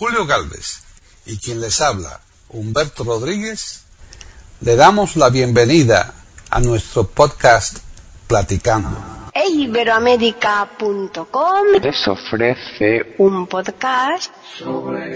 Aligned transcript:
Julio 0.00 0.24
Galvez 0.24 0.80
y 1.26 1.36
quien 1.36 1.60
les 1.60 1.78
habla, 1.82 2.20
Humberto 2.48 3.04
Rodríguez, 3.04 3.84
le 4.62 4.74
damos 4.74 5.16
la 5.16 5.28
bienvenida 5.28 6.14
a 6.48 6.58
nuestro 6.60 7.06
podcast 7.06 7.80
Platicando. 8.26 8.96
Iberoamérica.com 9.34 11.66
les 11.82 12.08
ofrece 12.08 13.14
un 13.18 13.46
podcast 13.46 14.32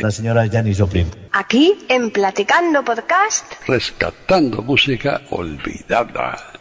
la 0.03 0.11
señora 0.11 0.47
Janis 0.53 0.79
Joplin. 0.79 1.11
aquí 1.33 1.87
en 1.89 2.11
Platicando 2.11 2.85
Podcast. 2.85 3.55
rescatando 3.67 4.61
música 4.61 5.23
olvidada. 5.31 6.54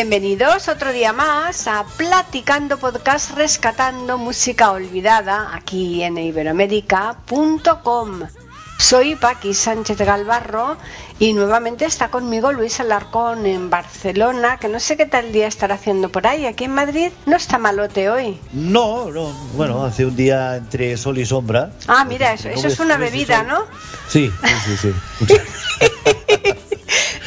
Bienvenidos 0.00 0.68
otro 0.68 0.92
día 0.92 1.12
más 1.12 1.66
a 1.66 1.84
Platicando 1.96 2.78
Podcast 2.78 3.36
Rescatando 3.36 4.16
Música 4.16 4.70
Olvidada 4.70 5.56
aquí 5.56 6.04
en 6.04 6.16
iberoamérica.com. 6.16 8.20
Soy 8.78 9.16
Paqui 9.16 9.54
Sánchez 9.54 9.98
Galvarro 9.98 10.76
y 11.18 11.32
nuevamente 11.32 11.84
está 11.84 12.12
conmigo 12.12 12.52
Luis 12.52 12.78
Alarcón 12.78 13.44
en 13.44 13.70
Barcelona, 13.70 14.58
que 14.58 14.68
no 14.68 14.78
sé 14.78 14.96
qué 14.96 15.06
tal 15.06 15.32
día 15.32 15.48
estará 15.48 15.74
haciendo 15.74 16.10
por 16.10 16.28
ahí. 16.28 16.46
Aquí 16.46 16.62
en 16.62 16.74
Madrid 16.74 17.10
no 17.26 17.34
está 17.34 17.58
malote 17.58 18.08
hoy. 18.08 18.38
No, 18.52 19.10
no, 19.10 19.32
bueno, 19.56 19.84
hace 19.84 20.06
un 20.06 20.14
día 20.14 20.58
entre 20.58 20.96
sol 20.96 21.18
y 21.18 21.26
sombra. 21.26 21.72
Ah, 21.88 22.04
mira, 22.04 22.34
eso, 22.34 22.48
eso 22.48 22.68
es 22.68 22.78
una 22.78 22.98
bebida. 22.98 23.42
¿no? 23.42 23.64
Sí, 24.06 24.30
sí, 24.64 24.76
sí. 24.76 24.94
sí. 25.26 25.34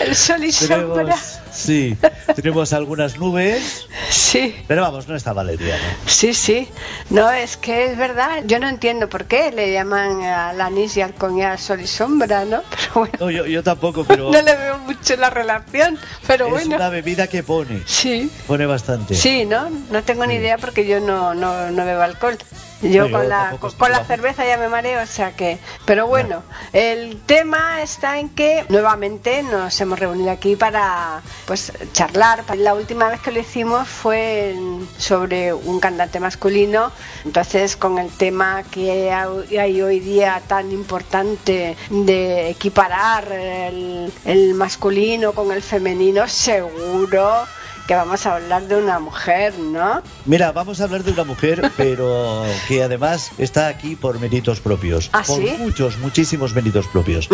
El 0.01 0.15
sol 0.15 0.43
y 0.43 0.51
sombra. 0.51 1.15
sí, 1.53 1.95
tenemos 2.35 2.73
algunas 2.73 3.17
nubes, 3.17 3.87
Sí. 4.09 4.55
pero 4.67 4.81
vamos, 4.81 5.07
no 5.07 5.15
está 5.15 5.33
Valeria, 5.33 5.75
¿no? 5.77 6.09
Sí, 6.09 6.33
sí. 6.33 6.67
No, 7.09 7.29
es 7.31 7.55
que 7.57 7.85
es 7.91 7.97
verdad. 7.97 8.43
Yo 8.45 8.59
no 8.59 8.67
entiendo 8.67 9.07
por 9.09 9.25
qué 9.25 9.51
le 9.51 9.71
llaman 9.71 10.21
al 10.23 10.59
anís 10.59 10.97
y 10.97 11.01
al 11.01 11.13
coñac 11.13 11.59
sol 11.59 11.81
y 11.81 11.87
sombra, 11.87 12.45
¿no? 12.45 12.61
Pero 12.69 12.93
bueno, 12.95 13.13
No, 13.19 13.29
yo, 13.31 13.45
yo 13.45 13.63
tampoco, 13.63 14.03
pero 14.05 14.31
no 14.31 14.41
le 14.41 14.55
veo 14.55 14.77
mucho 14.79 15.15
la 15.17 15.29
relación. 15.29 15.97
Pero 16.27 16.45
es 16.47 16.51
bueno. 16.51 16.75
una 16.77 16.89
bebida 16.89 17.27
que 17.27 17.43
pone, 17.43 17.81
Sí. 17.85 18.31
pone 18.47 18.65
bastante. 18.65 19.13
Sí, 19.15 19.45
¿no? 19.45 19.69
No 19.91 20.03
tengo 20.03 20.25
ni 20.25 20.35
idea 20.35 20.57
porque 20.57 20.87
yo 20.87 20.99
no, 20.99 21.33
no, 21.33 21.69
no 21.71 21.85
bebo 21.85 22.01
alcohol. 22.01 22.37
Yo 22.81 23.11
con 23.11 23.29
la, 23.29 23.57
con, 23.59 23.91
la 23.91 24.03
cerveza 24.05 24.45
ya 24.45 24.57
me 24.57 24.67
mareo, 24.67 25.03
o 25.03 25.05
sea 25.05 25.35
que... 25.35 25.59
Pero 25.85 26.07
bueno, 26.07 26.43
el 26.73 27.21
tema 27.21 27.81
está 27.81 28.19
en 28.19 28.29
que 28.29 28.65
nuevamente 28.69 29.43
nos 29.43 29.79
hemos 29.81 29.99
reunido 29.99 30.31
aquí 30.31 30.55
para 30.55 31.21
pues 31.45 31.71
charlar. 31.93 32.43
La 32.57 32.73
última 32.73 33.09
vez 33.09 33.21
que 33.21 33.31
lo 33.31 33.39
hicimos 33.39 33.87
fue 33.87 34.55
sobre 34.97 35.53
un 35.53 35.79
cantante 35.79 36.19
masculino, 36.19 36.91
entonces 37.23 37.75
con 37.75 37.99
el 37.99 38.09
tema 38.09 38.63
que 38.63 39.11
hay 39.11 39.57
hay 39.57 39.81
hoy 39.81 39.99
día 39.99 40.41
tan 40.47 40.71
importante 40.71 41.77
de 41.89 42.49
equiparar 42.49 43.31
el, 43.31 44.11
el 44.25 44.53
masculino 44.55 45.33
con 45.33 45.51
el 45.51 45.61
femenino, 45.61 46.27
seguro 46.27 47.45
que 47.91 47.95
vamos 47.95 48.25
a 48.25 48.35
hablar 48.35 48.69
de 48.69 48.77
una 48.77 48.99
mujer, 48.99 49.53
¿no? 49.59 50.01
Mira, 50.23 50.53
vamos 50.53 50.79
a 50.79 50.85
hablar 50.85 51.03
de 51.03 51.11
una 51.11 51.25
mujer, 51.25 51.73
pero 51.75 52.45
que 52.69 52.81
además 52.81 53.31
está 53.37 53.67
aquí 53.67 53.97
por 53.97 54.17
méritos 54.17 54.61
propios. 54.61 55.09
¿Ah, 55.11 55.23
por 55.27 55.41
sí? 55.41 55.55
muchos, 55.59 55.97
muchísimos 55.97 56.55
méritos 56.55 56.87
propios. 56.87 57.27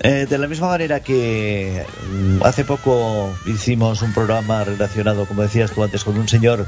Eh, 0.00 0.26
de 0.28 0.36
la 0.36 0.48
misma 0.48 0.68
manera 0.68 1.00
que 1.00 1.86
mm, 2.12 2.44
hace 2.44 2.66
poco 2.66 3.34
hicimos 3.46 4.02
un 4.02 4.12
programa 4.12 4.64
relacionado, 4.64 5.24
como 5.24 5.40
decías 5.40 5.70
tú 5.70 5.82
antes, 5.82 6.04
con 6.04 6.18
un 6.18 6.28
señor 6.28 6.66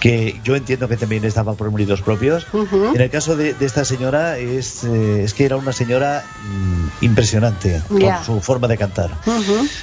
que 0.00 0.40
yo 0.44 0.54
entiendo 0.54 0.88
que 0.88 0.96
también 0.96 1.24
estaba 1.24 1.54
por 1.54 1.70
méritos 1.72 2.02
propios. 2.02 2.46
En 2.94 3.00
el 3.00 3.10
caso 3.10 3.36
de, 3.36 3.54
de 3.54 3.66
esta 3.66 3.84
señora 3.84 4.38
es, 4.38 4.84
eh, 4.84 5.24
es 5.24 5.34
que 5.34 5.44
era 5.44 5.56
una 5.56 5.72
señora 5.72 6.24
mm, 7.00 7.04
impresionante 7.04 7.82
por 7.88 7.98
su 8.24 8.40
forma 8.40 8.68
de 8.68 8.78
cantar. 8.78 9.10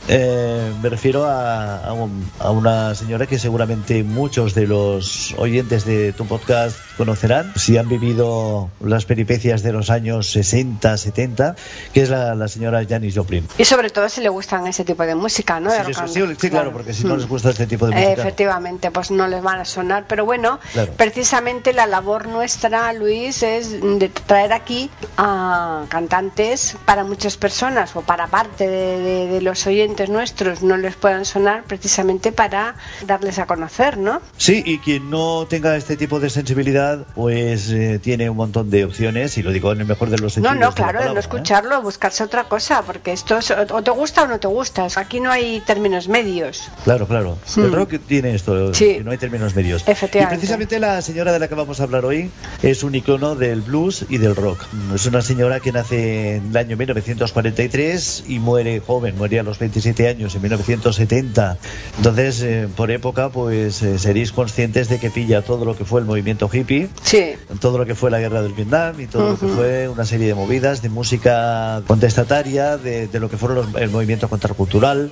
Eh, 0.07 0.71
me 0.81 0.89
refiero 0.89 1.25
a, 1.25 1.77
a 1.85 1.93
un- 1.93 2.25
a 2.39 2.51
una 2.51 2.95
señora 2.95 3.27
que 3.27 3.39
seguramente 3.39 4.03
muchos 4.03 4.53
de 4.55 4.67
los 4.67 5.33
oyentes 5.37 5.85
de 5.85 6.13
tu 6.13 6.25
podcast 6.25 6.77
conocerán, 6.97 7.51
si 7.55 7.77
han 7.77 7.87
vivido 7.89 8.69
las 8.79 9.05
peripecias 9.05 9.63
de 9.63 9.71
los 9.73 9.89
años 9.89 10.29
60, 10.31 10.97
70, 10.97 11.55
que 11.93 12.01
es 12.01 12.09
la, 12.09 12.35
la 12.35 12.47
señora 12.47 12.83
Janis 12.87 13.15
Joplin. 13.15 13.47
Y 13.57 13.65
sobre 13.65 13.89
todo 13.89 14.07
si 14.09 14.21
le 14.21 14.29
gustan 14.29 14.67
ese 14.67 14.83
tipo 14.85 15.03
de 15.03 15.15
música, 15.15 15.59
¿no? 15.59 15.69
Sí, 15.71 15.77
De 15.77 15.83
and 15.99 16.07
sí, 16.09 16.21
sí, 16.39 16.49
claro, 16.49 16.71
porque 16.71 16.93
si 16.93 17.05
no 17.05 17.15
les 17.17 17.27
gusta 17.27 17.49
este 17.49 17.67
tipo 17.67 17.85
de 17.87 17.93
música. 17.93 18.11
Efectivamente, 18.13 18.91
pues 18.91 19.11
no 19.11 19.27
les 19.27 19.41
van 19.41 19.59
a 19.59 19.65
sonar. 19.65 20.05
Pero 20.07 20.25
bueno, 20.25 20.59
Claro. 20.73 20.93
precisamente 20.97 21.73
la 21.73 21.85
labor 21.87 22.27
nuestra, 22.27 22.91
Luis, 22.93 23.43
es 23.43 23.71
de 23.81 24.09
traer 24.09 24.53
aquí 24.53 24.89
a 25.17 25.85
cantantes 25.89 26.77
para 26.85 27.03
muchas 27.03 27.37
personas 27.37 27.95
o 27.95 28.01
para 28.01 28.27
parte 28.27 28.67
de, 28.67 28.99
de- 28.99 29.27
de 29.27 29.41
los 29.41 29.65
oyentes 29.67 30.09
nuestros 30.09 30.61
no 30.63 30.77
les 30.77 30.95
puedan 30.95 31.25
sonar 31.25 31.63
precisamente 31.63 32.31
para 32.31 32.75
darles 33.05 33.39
a 33.39 33.45
conocer, 33.45 33.97
¿no? 33.97 34.21
Sí, 34.37 34.61
y 34.65 34.77
quien 34.79 35.09
no 35.09 35.45
tenga 35.49 35.75
este 35.75 35.97
tipo 35.97 36.19
de 36.19 36.29
sensibilidad, 36.29 36.84
pues 37.15 37.69
eh, 37.71 37.99
tiene 38.01 38.29
un 38.29 38.37
montón 38.37 38.69
de 38.69 38.85
opciones, 38.85 39.37
y 39.37 39.43
lo 39.43 39.51
digo 39.51 39.71
en 39.71 39.81
el 39.81 39.87
mejor 39.87 40.09
de 40.09 40.17
los 40.17 40.37
No, 40.37 40.49
sentidos. 40.49 40.55
no, 40.55 40.59
la 40.67 40.71
claro, 40.71 40.91
palabra, 40.93 41.09
no 41.13 41.17
¿eh? 41.17 41.19
escucharlo, 41.19 41.81
buscarse 41.81 42.23
otra 42.23 42.45
cosa, 42.45 42.81
porque 42.83 43.11
esto 43.11 43.37
es, 43.37 43.51
o 43.51 43.81
te 43.83 43.91
gusta 43.91 44.23
o 44.23 44.27
no 44.27 44.39
te 44.39 44.47
gusta. 44.47 44.87
Aquí 44.95 45.19
no 45.19 45.31
hay 45.31 45.61
términos 45.65 46.07
medios. 46.07 46.69
Claro, 46.83 47.07
claro. 47.07 47.37
Mm. 47.55 47.59
El 47.61 47.71
rock 47.73 47.95
tiene 48.07 48.35
esto, 48.35 48.73
Sí. 48.73 48.95
que 48.97 49.03
no 49.03 49.11
hay 49.11 49.17
términos 49.17 49.55
medios. 49.55 49.83
Efectivamente. 49.87 50.35
Y 50.35 50.37
precisamente 50.37 50.79
la 50.79 51.01
señora 51.01 51.31
de 51.31 51.39
la 51.39 51.47
que 51.47 51.55
vamos 51.55 51.79
a 51.79 51.83
hablar 51.83 52.05
hoy 52.05 52.29
es 52.63 52.83
un 52.83 52.95
icono 52.95 53.35
del 53.35 53.61
blues 53.61 54.05
y 54.09 54.17
del 54.17 54.35
rock. 54.35 54.59
Es 54.93 55.05
una 55.05 55.21
señora 55.21 55.59
que 55.59 55.71
nace 55.71 56.35
en 56.37 56.49
el 56.49 56.57
año 56.57 56.77
1943 56.77 58.23
y 58.27 58.39
muere 58.39 58.79
joven, 58.79 59.17
muere 59.17 59.39
a 59.39 59.43
los 59.43 59.59
27 59.59 60.07
años 60.07 60.35
en 60.35 60.41
1970. 60.41 61.57
Entonces, 61.97 62.41
eh, 62.41 62.67
por 62.75 62.91
época, 62.91 63.29
pues 63.29 63.81
eh, 63.81 63.97
seréis 63.99 64.31
conscientes 64.31 64.89
de 64.89 64.99
que 64.99 65.09
pilla 65.09 65.41
todo 65.41 65.65
lo 65.65 65.75
que 65.75 65.85
fue 65.85 65.99
el 66.01 66.05
movimiento 66.05 66.49
hippie, 66.51 66.74
Sí. 67.03 67.33
todo 67.59 67.77
lo 67.77 67.85
que 67.85 67.95
fue 67.95 68.09
la 68.11 68.19
guerra 68.19 68.41
del 68.41 68.53
Vietnam 68.53 68.99
y 68.99 69.07
todo 69.07 69.29
lo 69.31 69.39
que 69.39 69.47
fue 69.47 69.87
una 69.89 70.05
serie 70.05 70.27
de 70.27 70.35
movidas 70.35 70.81
de 70.81 70.89
música 70.89 71.81
contestataria, 71.87 72.77
de, 72.77 73.07
de 73.07 73.19
lo 73.19 73.29
que 73.29 73.37
fueron 73.37 73.57
los- 73.71 73.81
el 73.81 73.89
movimiento 73.89 74.29
contracultural. 74.29 75.11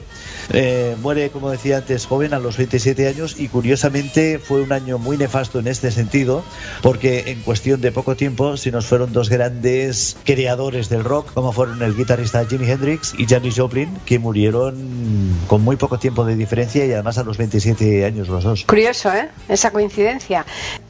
Eh, 0.51 0.95
muere, 1.01 1.29
como 1.29 1.49
decía 1.49 1.77
antes, 1.77 2.05
joven 2.05 2.33
a 2.33 2.39
los 2.39 2.57
27 2.57 3.07
años 3.07 3.35
y 3.39 3.47
curiosamente 3.47 4.39
fue 4.39 4.61
un 4.61 4.71
año 4.73 4.97
muy 4.99 5.17
nefasto 5.17 5.59
en 5.59 5.67
este 5.67 5.89
sentido 5.91 6.43
porque 6.81 7.23
en 7.27 7.41
cuestión 7.41 7.79
de 7.81 7.91
poco 7.91 8.15
tiempo 8.15 8.57
se 8.57 8.71
nos 8.71 8.85
fueron 8.85 9.13
dos 9.13 9.29
grandes 9.29 10.17
creadores 10.25 10.89
del 10.89 11.03
rock 11.03 11.33
como 11.33 11.51
fueron 11.53 11.81
el 11.81 11.95
guitarrista 11.95 12.45
Jimi 12.45 12.69
Hendrix 12.69 13.13
y 13.17 13.25
Janis 13.25 13.55
Joplin 13.57 13.89
que 14.05 14.19
murieron 14.19 14.75
con 15.47 15.61
muy 15.61 15.75
poco 15.77 15.97
tiempo 15.97 16.25
de 16.25 16.35
diferencia 16.35 16.85
y 16.85 16.91
además 16.91 17.17
a 17.17 17.23
los 17.23 17.37
27 17.37 18.05
años 18.05 18.27
los 18.27 18.43
dos. 18.43 18.65
Curioso, 18.65 19.11
¿eh? 19.13 19.29
Esa 19.47 19.71
coincidencia. 19.71 20.45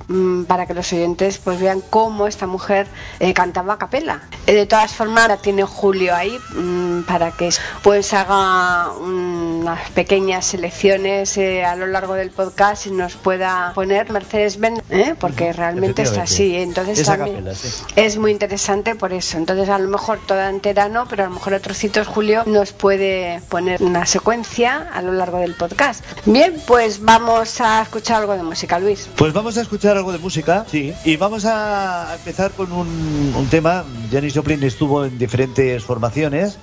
Mm, 0.07 0.43
para 0.43 0.65
que 0.65 0.73
los 0.73 0.91
oyentes 0.93 1.37
pues 1.37 1.59
vean 1.59 1.81
cómo 1.89 2.27
esta 2.27 2.47
mujer 2.47 2.87
eh, 3.19 3.33
cantaba 3.33 3.73
a 3.73 3.77
capela. 3.77 4.21
Eh, 4.47 4.53
de 4.53 4.65
todas 4.65 4.93
formas, 4.93 5.27
la 5.27 5.37
tiene 5.37 5.63
Julio 5.63 6.15
ahí 6.15 6.39
mm, 6.55 7.01
para 7.03 7.31
que 7.31 7.49
pues 7.81 8.13
haga 8.13 8.91
unas 8.93 9.89
pequeñas 9.91 10.45
selecciones 10.45 11.37
eh, 11.37 11.63
a 11.63 11.75
lo 11.75 11.87
largo 11.87 12.13
del 12.13 12.31
podcast 12.31 12.87
y 12.87 12.91
nos 12.91 13.15
pueda 13.15 13.71
poner 13.73 14.11
Mercedes 14.11 14.59
Benz, 14.59 14.81
¿eh? 14.89 15.15
porque 15.19 15.53
realmente 15.53 16.01
está 16.01 16.23
así. 16.23 16.55
Entonces 16.55 17.05
también 17.05 17.37
capela, 17.37 17.55
sí. 17.55 17.69
es 17.95 18.17
muy 18.17 18.31
interesante 18.31 18.95
por 18.95 19.13
eso. 19.13 19.37
Entonces 19.37 19.69
a 19.69 19.79
lo 19.79 19.89
mejor 19.89 20.19
toda 20.25 20.49
entera 20.49 20.89
no, 20.89 21.07
pero 21.07 21.23
a 21.23 21.27
lo 21.27 21.33
mejor 21.33 21.53
a 21.53 21.59
trocitos 21.59 22.07
Julio 22.07 22.43
nos 22.45 22.73
puede 22.73 23.41
poner 23.49 23.81
una 23.81 24.05
secuencia 24.05 24.89
a 24.93 25.01
lo 25.01 25.13
largo 25.13 25.37
del 25.37 25.55
podcast. 25.55 26.03
Bien, 26.25 26.61
pues 26.67 27.01
vamos 27.01 27.61
a 27.61 27.81
escuchar 27.81 28.21
algo 28.21 28.33
de 28.33 28.43
música, 28.43 28.79
Luis. 28.79 29.09
Pues 29.15 29.33
vamos 29.33 29.57
a 29.57 29.61
escuchar 29.61 29.92
algo 29.97 30.11
de 30.11 30.17
música, 30.17 30.65
sí, 30.69 30.93
y 31.05 31.17
vamos 31.17 31.45
a 31.45 32.15
empezar 32.15 32.51
con 32.51 32.71
un, 32.71 33.33
un 33.37 33.47
tema. 33.47 33.83
Janis 34.11 34.33
Joplin 34.35 34.63
estuvo 34.63 35.05
en 35.05 35.17
diferentes 35.17 35.83
formaciones 35.83 36.59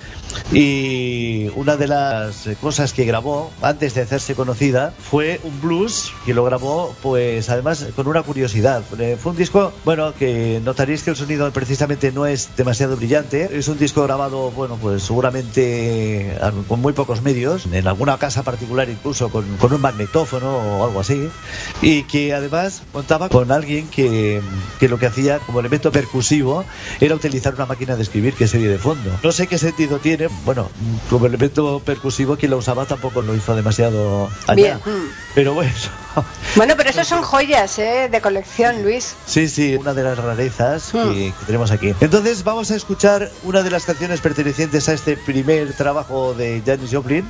y 0.53 1.49
una 1.55 1.75
de 1.75 1.87
las 1.87 2.47
cosas 2.61 2.93
que 2.93 3.05
grabó 3.05 3.51
antes 3.61 3.93
de 3.93 4.01
hacerse 4.01 4.35
conocida 4.35 4.93
fue 4.97 5.41
un 5.43 5.59
blues 5.61 6.11
que 6.25 6.33
lo 6.33 6.43
grabó, 6.45 6.95
pues 7.01 7.49
además 7.49 7.85
con 7.95 8.07
una 8.07 8.23
curiosidad. 8.23 8.83
Eh, 8.99 9.17
Fue 9.21 9.31
un 9.31 9.37
disco, 9.37 9.73
bueno, 9.83 10.13
que 10.13 10.61
notaréis 10.63 11.03
que 11.03 11.09
el 11.09 11.15
sonido 11.15 11.51
precisamente 11.51 12.11
no 12.11 12.25
es 12.25 12.49
demasiado 12.55 12.95
brillante. 12.95 13.49
Es 13.57 13.67
un 13.67 13.77
disco 13.77 14.03
grabado, 14.03 14.51
bueno, 14.51 14.77
pues 14.81 15.03
seguramente 15.03 16.37
con 16.67 16.81
muy 16.81 16.93
pocos 16.93 17.21
medios, 17.21 17.65
en 17.71 17.87
alguna 17.87 18.17
casa 18.17 18.43
particular 18.43 18.89
incluso 18.89 19.29
con, 19.29 19.45
con 19.57 19.73
un 19.73 19.81
magnetófono 19.81 20.79
o 20.79 20.85
algo 20.85 20.99
así, 21.01 21.29
y 21.81 22.03
que 22.03 22.33
además 22.33 22.81
contaba 22.91 23.20
con 23.29 23.51
alguien 23.51 23.87
que, 23.87 24.41
que 24.79 24.87
lo 24.89 24.97
que 24.99 25.05
hacía 25.07 25.39
como 25.39 25.59
elemento 25.59 25.91
percusivo 25.91 26.63
era 26.99 27.15
utilizar 27.15 27.53
una 27.55 27.65
máquina 27.65 27.95
de 27.95 28.03
escribir 28.03 28.33
que 28.33 28.47
se 28.47 28.57
oye 28.57 28.67
de 28.69 28.77
fondo. 28.79 29.11
No 29.23 29.31
sé 29.31 29.47
qué 29.47 29.57
sentido 29.57 29.99
tiene, 29.99 30.27
bueno, 30.45 30.69
como 31.09 31.25
elemento 31.25 31.81
percusivo 31.85 32.37
quien 32.37 32.51
lo 32.51 32.57
usaba 32.57 32.85
tampoco 32.85 33.21
lo 33.21 33.35
hizo 33.35 33.55
demasiado 33.55 34.29
allá. 34.47 34.55
Bien. 34.55 34.79
Pero 35.35 35.53
bueno, 35.53 35.71
Bueno, 36.55 36.73
pero 36.75 36.89
eso 36.89 37.03
son 37.05 37.21
joyas 37.21 37.79
¿eh? 37.79 38.09
de 38.11 38.19
colección, 38.21 38.83
Luis. 38.83 39.15
sí, 39.25 39.47
sí, 39.47 39.75
una 39.75 39.93
de 39.93 40.03
las 40.03 40.17
rarezas 40.17 40.93
Hmm. 40.93 41.13
que, 41.13 41.33
que 41.39 41.45
tenemos 41.45 41.71
aquí. 41.71 41.93
Entonces 42.01 42.43
vamos 42.43 42.69
a 42.71 42.75
escuchar 42.75 43.29
una 43.43 43.63
de 43.63 43.69
las 43.71 43.85
canciones 43.85 44.19
pertenecientes 44.19 44.89
a 44.89 44.93
este 44.93 45.15
primer 45.15 45.73
trabajo 45.73 46.33
de 46.33 46.61
Janis 46.65 46.91
Joplin 46.91 47.25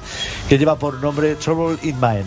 que 0.50 0.58
lleva 0.58 0.78
por 0.78 0.96
nombre 1.02 1.36
Trouble 1.36 1.78
in 1.84 2.00
Mind. 2.00 2.26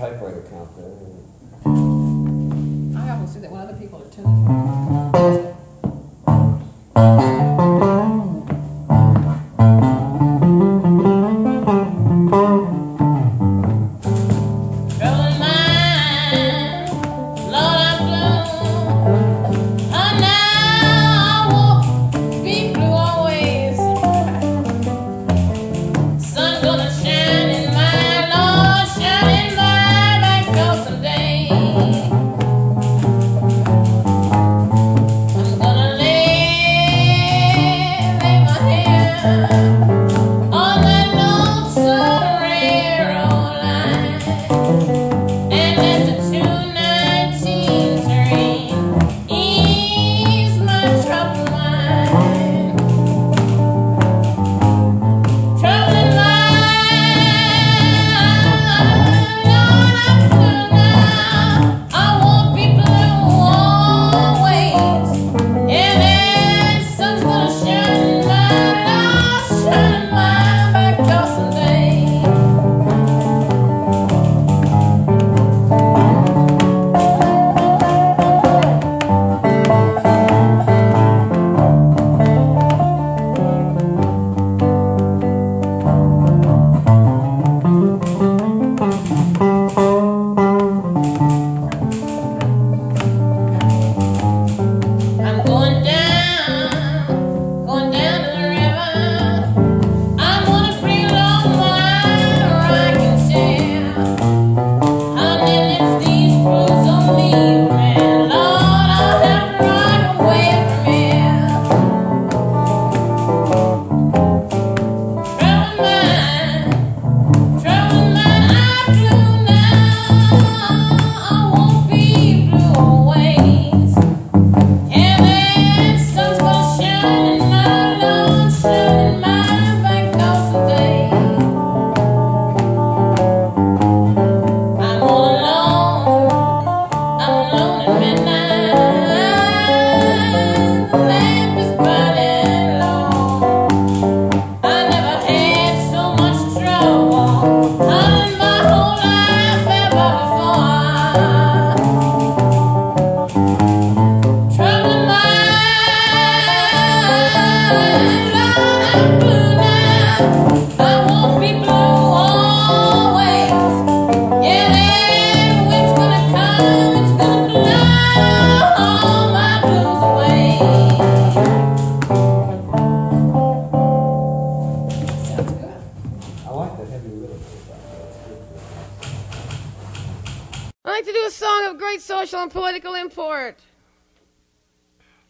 Typewriter 0.00 0.42
count 0.48 0.74
there. 0.76 0.86
I 1.66 3.10
always 3.10 3.34
do 3.34 3.40
that 3.40 3.50
when 3.50 3.60
other 3.60 3.76
people 3.76 4.02
are 4.02 4.08
tuning. 4.08 4.69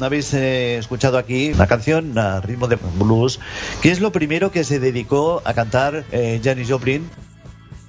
Habéis 0.00 0.32
eh, 0.34 0.78
escuchado 0.78 1.18
aquí 1.18 1.52
una 1.52 1.66
canción 1.66 2.16
a 2.18 2.40
ritmo 2.40 2.68
de 2.68 2.78
blues, 2.98 3.40
que 3.82 3.90
es 3.90 4.00
lo 4.00 4.12
primero 4.12 4.50
que 4.50 4.64
se 4.64 4.78
dedicó 4.78 5.42
a 5.44 5.54
cantar 5.54 6.04
eh, 6.12 6.40
Janis 6.42 6.70
Joplin. 6.70 7.08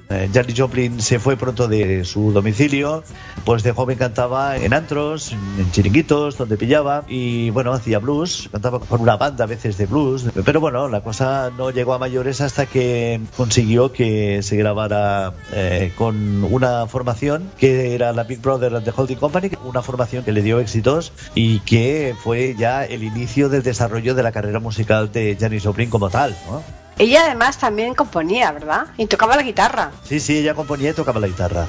Eh, 0.09 0.29
Janis 0.33 0.55
Joplin 0.57 1.01
se 1.01 1.19
fue 1.19 1.35
pronto 1.35 1.67
de 1.67 2.05
su 2.05 2.31
domicilio, 2.31 3.03
pues 3.43 3.63
de 3.63 3.71
joven 3.71 3.97
cantaba 3.97 4.57
en 4.57 4.73
antros, 4.73 5.31
en, 5.31 5.39
en 5.59 5.71
chiringuitos, 5.71 6.37
donde 6.37 6.57
pillaba, 6.57 7.05
y 7.07 7.49
bueno, 7.49 7.73
hacía 7.73 7.99
blues, 7.99 8.49
cantaba 8.51 8.79
con 8.79 9.01
una 9.01 9.17
banda 9.17 9.45
a 9.45 9.47
veces 9.47 9.77
de 9.77 9.85
blues, 9.85 10.25
pero 10.45 10.59
bueno, 10.59 10.87
la 10.89 11.01
cosa 11.01 11.51
no 11.57 11.71
llegó 11.71 11.93
a 11.93 11.99
mayores 11.99 12.41
hasta 12.41 12.65
que 12.65 13.19
consiguió 13.35 13.91
que 13.91 14.43
se 14.43 14.55
grabara 14.57 15.33
eh, 15.53 15.91
con 15.97 16.43
una 16.43 16.85
formación 16.87 17.49
que 17.57 17.95
era 17.95 18.13
la 18.13 18.23
Big 18.23 18.41
Brother 18.41 18.75
and 18.75 18.85
the 18.85 18.93
Holding 18.95 19.17
Company, 19.17 19.51
una 19.63 19.81
formación 19.81 20.23
que 20.23 20.31
le 20.31 20.41
dio 20.41 20.59
éxitos 20.59 21.13
y 21.33 21.59
que 21.59 22.15
fue 22.23 22.55
ya 22.57 22.85
el 22.85 23.03
inicio 23.03 23.49
del 23.49 23.63
desarrollo 23.63 24.13
de 24.13 24.23
la 24.23 24.31
carrera 24.31 24.59
musical 24.59 25.11
de 25.11 25.35
Janis 25.39 25.63
Joplin 25.63 25.89
como 25.89 26.09
tal, 26.09 26.35
¿no? 26.49 26.84
Ella 26.97 27.25
además 27.25 27.57
también 27.57 27.93
componía, 27.93 28.51
¿verdad? 28.51 28.87
Y 28.97 29.05
tocaba 29.07 29.35
la 29.35 29.43
guitarra. 29.43 29.91
Sí, 30.03 30.19
sí, 30.19 30.37
ella 30.37 30.53
componía 30.53 30.91
y 30.91 30.93
tocaba 30.93 31.19
la 31.19 31.27
guitarra. 31.27 31.67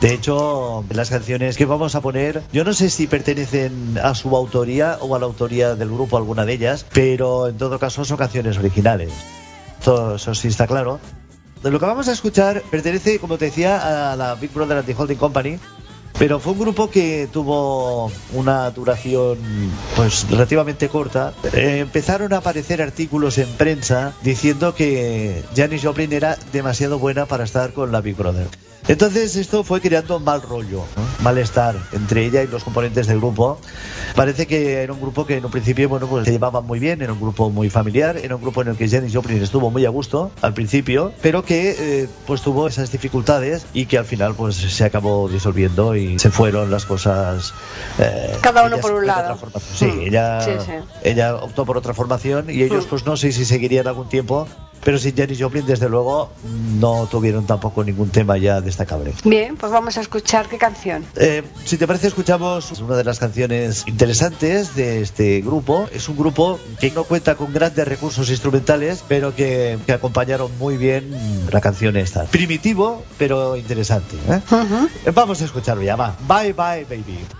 De 0.00 0.14
hecho, 0.14 0.84
las 0.90 1.10
canciones 1.10 1.56
que 1.58 1.66
vamos 1.66 1.94
a 1.94 2.00
poner, 2.00 2.42
yo 2.52 2.64
no 2.64 2.72
sé 2.72 2.88
si 2.88 3.06
pertenecen 3.06 3.98
a 4.02 4.14
su 4.14 4.34
autoría 4.34 4.96
o 5.00 5.14
a 5.14 5.18
la 5.18 5.26
autoría 5.26 5.74
del 5.74 5.90
grupo, 5.90 6.16
alguna 6.16 6.46
de 6.46 6.54
ellas, 6.54 6.86
pero 6.92 7.48
en 7.48 7.58
todo 7.58 7.78
caso 7.78 8.04
son 8.04 8.16
canciones 8.16 8.56
originales. 8.56 9.12
Todo 9.84 10.14
eso 10.14 10.34
sí 10.34 10.48
está 10.48 10.66
claro. 10.66 11.00
Lo 11.62 11.78
que 11.78 11.84
vamos 11.84 12.08
a 12.08 12.12
escuchar 12.12 12.62
pertenece, 12.70 13.18
como 13.18 13.36
te 13.36 13.46
decía, 13.46 14.12
a 14.12 14.16
la 14.16 14.34
Big 14.36 14.52
Brother 14.54 14.78
and 14.78 14.86
the 14.86 14.94
Holding 14.94 15.18
Company, 15.18 15.58
pero 16.20 16.38
fue 16.38 16.52
un 16.52 16.58
grupo 16.58 16.90
que 16.90 17.30
tuvo 17.32 18.12
una 18.34 18.70
duración 18.72 19.38
pues 19.96 20.28
relativamente 20.28 20.90
corta. 20.90 21.32
Eh, 21.54 21.78
empezaron 21.78 22.34
a 22.34 22.36
aparecer 22.36 22.82
artículos 22.82 23.38
en 23.38 23.48
prensa 23.54 24.12
diciendo 24.22 24.74
que 24.74 25.42
Janis 25.56 25.82
Joplin 25.82 26.12
era 26.12 26.36
demasiado 26.52 26.98
buena 26.98 27.24
para 27.24 27.44
estar 27.44 27.72
con 27.72 27.90
la 27.90 28.02
Big 28.02 28.16
Brother. 28.16 28.48
Entonces 28.88 29.36
esto 29.36 29.62
fue 29.62 29.80
creando 29.80 30.18
mal 30.18 30.42
rollo, 30.42 30.84
¿no? 30.96 31.02
malestar 31.22 31.76
entre 31.92 32.24
ella 32.26 32.42
y 32.42 32.46
los 32.48 32.64
componentes 32.64 33.06
del 33.06 33.18
grupo. 33.18 33.60
Parece 34.16 34.46
que 34.46 34.82
era 34.82 34.92
un 34.92 35.00
grupo 35.00 35.26
que 35.26 35.36
en 35.36 35.44
un 35.44 35.50
principio 35.50 35.88
bueno 35.88 36.06
pues 36.08 36.24
se 36.24 36.32
llevaban 36.32 36.64
muy 36.66 36.78
bien, 36.80 37.00
era 37.02 37.12
un 37.12 37.20
grupo 37.20 37.50
muy 37.50 37.70
familiar, 37.70 38.16
era 38.16 38.34
un 38.36 38.42
grupo 38.42 38.62
en 38.62 38.68
el 38.68 38.76
que 38.76 38.88
Janis 38.88 39.14
Joplin 39.14 39.42
estuvo 39.42 39.70
muy 39.70 39.84
a 39.86 39.90
gusto 39.90 40.32
al 40.42 40.54
principio, 40.54 41.12
pero 41.22 41.44
que 41.44 41.76
eh, 42.02 42.08
pues 42.26 42.42
tuvo 42.42 42.66
esas 42.68 42.90
dificultades 42.90 43.64
y 43.74 43.86
que 43.86 43.98
al 43.98 44.06
final 44.06 44.34
pues 44.34 44.56
se 44.56 44.84
acabó 44.84 45.28
disolviendo 45.28 45.94
y 45.94 46.18
se 46.18 46.30
fueron 46.30 46.70
las 46.70 46.84
cosas. 46.86 47.52
eh, 47.98 48.36
Cada 48.40 48.62
uno 48.64 48.78
por 48.78 48.92
un 48.92 49.06
lado. 49.06 49.38
Sí, 49.74 49.86
Mm. 49.86 50.00
ella, 50.00 50.40
Sí, 50.40 50.50
sí. 50.64 50.72
ella 51.04 51.36
optó 51.36 51.64
por 51.64 51.76
otra 51.76 51.94
formación 51.94 52.50
y 52.50 52.62
ellos 52.62 52.86
Mm. 52.86 52.88
pues 52.88 53.04
no 53.06 53.16
sé 53.16 53.30
si 53.32 53.44
seguirían 53.44 53.86
algún 53.86 54.08
tiempo, 54.08 54.46
pero 54.84 54.98
sin 54.98 55.16
Janis 55.16 55.40
Joplin 55.40 55.66
desde 55.66 55.88
luego 55.88 56.32
no 56.78 57.06
tuvieron 57.10 57.46
tampoco 57.46 57.84
ningún 57.84 58.10
tema 58.10 58.36
ya 58.38 58.60
destacable. 58.60 59.12
Bien, 59.24 59.56
pues 59.56 59.72
vamos 59.72 59.96
a 59.98 60.00
escuchar 60.00 60.48
qué 60.48 60.58
canción. 60.58 61.04
Eh, 61.16 61.42
si 61.64 61.76
te 61.76 61.86
parece, 61.86 62.08
escuchamos 62.08 62.80
una 62.80 62.96
de 62.96 63.04
las 63.04 63.18
canciones 63.18 63.84
interesantes 63.86 64.74
de 64.74 65.02
este 65.02 65.40
grupo. 65.40 65.88
Es 65.92 66.08
un 66.08 66.16
grupo 66.16 66.58
que 66.80 66.90
no 66.90 67.04
cuenta 67.04 67.34
con 67.34 67.52
grandes 67.52 67.86
recursos 67.86 68.30
instrumentales, 68.30 69.04
pero 69.06 69.34
que, 69.34 69.78
que 69.86 69.92
acompañaron 69.92 70.50
muy 70.58 70.76
bien 70.76 71.14
la 71.50 71.60
canción 71.60 71.96
esta. 71.96 72.24
Primitivo, 72.24 73.04
pero 73.18 73.56
interesante. 73.56 74.16
¿eh? 74.28 74.40
Vamos 75.14 75.40
a 75.42 75.44
escucharlo 75.44 75.82
ya, 75.82 75.96
va. 75.96 76.16
Bye 76.28 76.52
bye, 76.52 76.84
baby. 76.84 77.39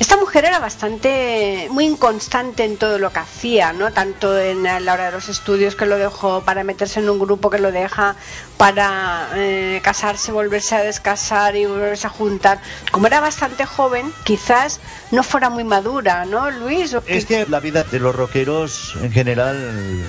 Esta 0.00 0.16
mujer 0.16 0.44
era 0.44 0.58
bastante, 0.58 1.68
muy 1.70 1.84
inconstante 1.84 2.64
en 2.64 2.76
todo 2.76 2.98
lo 2.98 3.12
que 3.12 3.20
hacía, 3.20 3.72
¿no? 3.72 3.92
Tanto 3.92 4.36
en 4.36 4.64
la 4.64 4.92
hora 4.92 5.06
de 5.06 5.12
los 5.12 5.28
estudios 5.28 5.76
que 5.76 5.86
lo 5.86 5.96
dejó 5.96 6.42
para 6.44 6.64
meterse 6.64 6.98
en 6.98 7.08
un 7.08 7.20
grupo 7.20 7.48
que 7.48 7.58
lo 7.58 7.70
deja 7.70 8.16
para 8.56 9.30
eh, 9.36 9.80
casarse, 9.84 10.32
volverse 10.32 10.74
a 10.74 10.82
descasar 10.82 11.54
y 11.54 11.66
volverse 11.66 12.08
a 12.08 12.10
juntar. 12.10 12.60
Como 12.90 13.06
era 13.06 13.20
bastante 13.20 13.66
joven, 13.66 14.12
quizás 14.24 14.80
no 15.12 15.22
fuera 15.22 15.48
muy 15.48 15.62
madura, 15.62 16.24
¿no, 16.24 16.50
Luis? 16.50 16.96
Es 17.06 17.24
que 17.24 17.46
la 17.46 17.60
vida 17.60 17.84
de 17.84 18.00
los 18.00 18.14
rockeros 18.16 18.96
en 19.00 19.12
general 19.12 20.02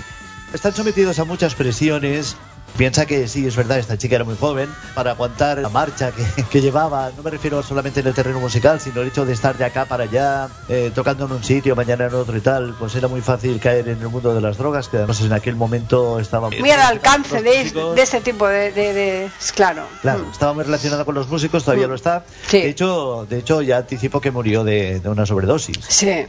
están 0.51 0.73
sometidos 0.73 1.19
a 1.19 1.25
muchas 1.25 1.53
presiones. 1.53 2.35
Piensa 2.77 3.05
que 3.05 3.27
sí, 3.29 3.47
es 3.47 3.55
verdad, 3.55 3.79
esta 3.79 3.97
chica 3.97 4.15
era 4.15 4.25
muy 4.25 4.35
joven 4.35 4.69
para 4.95 5.11
aguantar 5.11 5.59
la 5.59 5.69
marcha 5.69 6.11
que, 6.11 6.43
que 6.43 6.61
llevaba. 6.61 7.09
No 7.15 7.23
me 7.23 7.29
refiero 7.31 7.63
solamente 7.63 8.01
en 8.01 8.07
el 8.07 8.13
terreno 8.13 8.41
musical, 8.41 8.81
sino 8.81 9.01
el 9.01 9.07
hecho 9.07 9.25
de 9.25 9.31
estar 9.31 9.57
de 9.57 9.63
acá 9.63 9.85
para 9.85 10.03
allá, 10.03 10.49
eh, 10.67 10.91
tocando 10.93 11.25
en 11.25 11.31
un 11.31 11.43
sitio, 11.43 11.73
mañana 11.75 12.07
en 12.07 12.13
otro 12.15 12.35
y 12.35 12.41
tal. 12.41 12.75
Pues 12.77 12.93
era 12.95 13.07
muy 13.07 13.21
fácil 13.21 13.59
caer 13.61 13.87
en 13.87 14.01
el 14.01 14.09
mundo 14.09 14.35
de 14.35 14.41
las 14.41 14.57
drogas, 14.57 14.89
que 14.89 14.97
además 14.97 15.21
en 15.21 15.31
aquel 15.31 15.55
momento 15.55 16.19
estaba 16.19 16.49
Muy 16.49 16.69
al 16.69 16.81
alcance 16.81 17.35
Los 17.35 17.43
de, 17.43 17.59
músicos. 17.63 17.95
de 17.95 18.01
ese 18.01 18.19
tipo 18.21 18.45
de... 18.47 18.71
de- 18.73 18.93
de- 18.93 19.29
claro. 19.55 19.83
Claro, 20.01 20.25
Mm. 20.25 20.31
estaba 20.31 20.53
muy 20.53 20.63
relacionada 20.65 21.05
con 21.05 21.15
los 21.15 21.29
músicos, 21.29 21.63
todavía 21.63 21.87
Mm. 21.87 21.91
lo 21.91 21.95
está. 21.95 22.25
Sí. 22.47 22.59
De 22.61 22.69
hecho, 22.69 23.25
de 23.29 23.39
hecho 23.39 23.61
ya 23.61 23.77
anticipo 23.77 24.19
que 24.19 24.31
murió 24.31 24.65
de, 24.65 24.99
de 24.99 25.09
una 25.09 25.25
sobredosis. 25.25 25.77
Sí. 25.87 26.09
¿eh? 26.09 26.27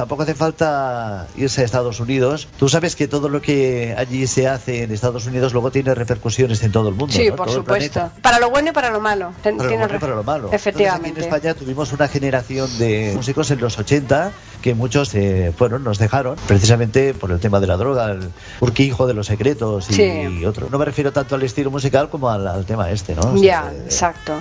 Tampoco 0.00 0.22
hace 0.22 0.34
falta 0.34 1.26
irse 1.36 1.60
a 1.60 1.64
Estados 1.66 2.00
Unidos. 2.00 2.48
Tú 2.58 2.70
sabes 2.70 2.96
que 2.96 3.06
todo 3.06 3.28
lo 3.28 3.42
que 3.42 3.94
allí 3.98 4.26
se 4.26 4.48
hace 4.48 4.84
en 4.84 4.92
Estados 4.92 5.26
Unidos 5.26 5.52
luego 5.52 5.70
tiene 5.70 5.94
repercusiones 5.94 6.62
en 6.62 6.72
todo 6.72 6.88
el 6.88 6.94
mundo. 6.94 7.12
Sí, 7.12 7.28
¿no? 7.28 7.36
por 7.36 7.48
Todo 7.48 7.56
supuesto. 7.56 8.10
Para 8.22 8.40
lo 8.40 8.48
bueno 8.48 8.70
y 8.70 8.72
para 8.72 8.88
lo 8.88 8.98
malo. 9.02 9.34
Para 9.42 9.56
lo 9.56 9.76
bueno 9.76 9.94
y 9.94 9.98
para 9.98 10.14
lo 10.14 10.24
malo. 10.24 10.48
Efectivamente. 10.52 11.08
Entonces, 11.08 11.26
aquí 11.26 11.36
en 11.36 11.50
España 11.50 11.54
tuvimos 11.54 11.92
una 11.92 12.08
generación 12.08 12.78
de 12.78 13.12
músicos 13.14 13.50
en 13.50 13.60
los 13.60 13.78
80 13.78 14.32
que 14.62 14.74
muchos 14.74 15.14
eh, 15.14 15.52
bueno, 15.58 15.78
nos 15.78 15.98
dejaron 15.98 16.36
precisamente 16.46 17.14
por 17.14 17.30
el 17.30 17.40
tema 17.40 17.60
de 17.60 17.66
la 17.66 17.76
droga, 17.76 18.10
el 18.12 18.30
Urquijo 18.60 19.06
de 19.06 19.14
los 19.14 19.26
secretos 19.26 19.90
y, 19.90 19.94
Sí. 19.94 20.44
otro. 20.44 20.68
No 20.70 20.78
me 20.78 20.84
refiero 20.84 21.12
tanto 21.12 21.34
al 21.34 21.42
estilo 21.42 21.70
musical 21.70 22.08
como 22.10 22.30
al, 22.30 22.46
al 22.46 22.64
tema 22.64 22.90
este, 22.90 23.14
¿no? 23.14 23.22
O 23.22 23.36
sea, 23.36 23.42
Ya, 23.42 23.72
eh, 23.72 23.82
exacto. 23.84 24.34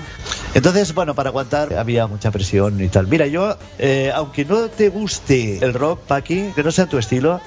entonces, 0.53 0.93
bueno, 0.93 1.13
para 1.15 1.29
aguantar 1.29 1.73
había 1.75 2.07
mucha 2.07 2.31
presión 2.31 2.81
y 2.81 2.87
tal. 2.89 3.07
Mira, 3.07 3.27
yo, 3.27 3.55
eh, 3.77 4.11
aunque 4.13 4.45
no 4.45 4.67
te 4.69 4.89
guste 4.89 5.63
el 5.63 5.73
rock, 5.73 5.99
Paqui, 6.01 6.51
que 6.55 6.63
no 6.63 6.71
sea 6.71 6.85
tu 6.87 6.97
estilo, 6.97 7.39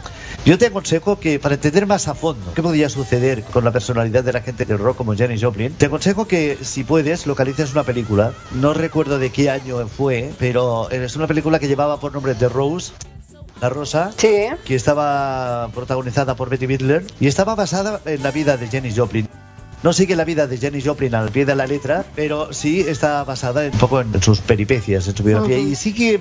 yo 0.44 0.58
te 0.58 0.66
aconsejo 0.66 1.20
que 1.20 1.38
para 1.38 1.54
entender 1.54 1.86
más 1.86 2.08
a 2.08 2.14
fondo 2.14 2.52
qué 2.54 2.62
podría 2.62 2.88
suceder 2.88 3.44
con 3.44 3.64
la 3.64 3.70
personalidad 3.70 4.24
de 4.24 4.32
la 4.32 4.40
gente 4.40 4.64
del 4.64 4.78
rock 4.78 4.96
como 4.96 5.16
Janis 5.16 5.42
Joplin, 5.42 5.72
te 5.74 5.86
aconsejo 5.86 6.26
que 6.26 6.58
si 6.62 6.82
puedes 6.84 7.26
localices 7.26 7.72
una 7.72 7.84
película. 7.84 8.32
No 8.52 8.74
recuerdo 8.74 9.18
de 9.18 9.30
qué 9.30 9.50
año 9.50 9.86
fue, 9.86 10.32
pero 10.38 10.90
es 10.90 11.14
una 11.16 11.26
película 11.28 11.58
que 11.60 11.68
llevaba 11.68 12.00
por 12.00 12.12
nombre 12.12 12.34
The 12.34 12.48
Rose. 12.48 12.92
La 13.60 13.68
Rosa, 13.68 14.10
Sí. 14.16 14.46
que 14.64 14.74
estaba 14.74 15.68
protagonizada 15.72 16.34
por 16.34 16.48
Betty 16.50 16.66
Midler 16.66 17.04
y 17.20 17.28
estaba 17.28 17.54
basada 17.54 18.00
en 18.06 18.20
la 18.24 18.32
vida 18.32 18.56
de 18.56 18.66
Janis 18.66 18.98
Joplin. 18.98 19.28
No 19.82 19.92
sigue 19.92 20.14
la 20.16 20.24
vida 20.24 20.46
de 20.46 20.58
Janis 20.58 20.84
Joplin 20.86 21.14
al 21.14 21.30
pie 21.30 21.44
de 21.44 21.54
la 21.56 21.66
letra, 21.66 22.04
pero 22.14 22.52
sí 22.52 22.80
está 22.86 23.24
basada 23.24 23.62
un 23.62 23.78
poco 23.78 24.00
en 24.00 24.22
sus 24.22 24.40
peripecias, 24.40 25.08
en 25.08 25.16
su 25.16 25.22
biografía. 25.24 25.58
Y 25.58 25.74
sí 25.74 25.92
que 25.92 26.20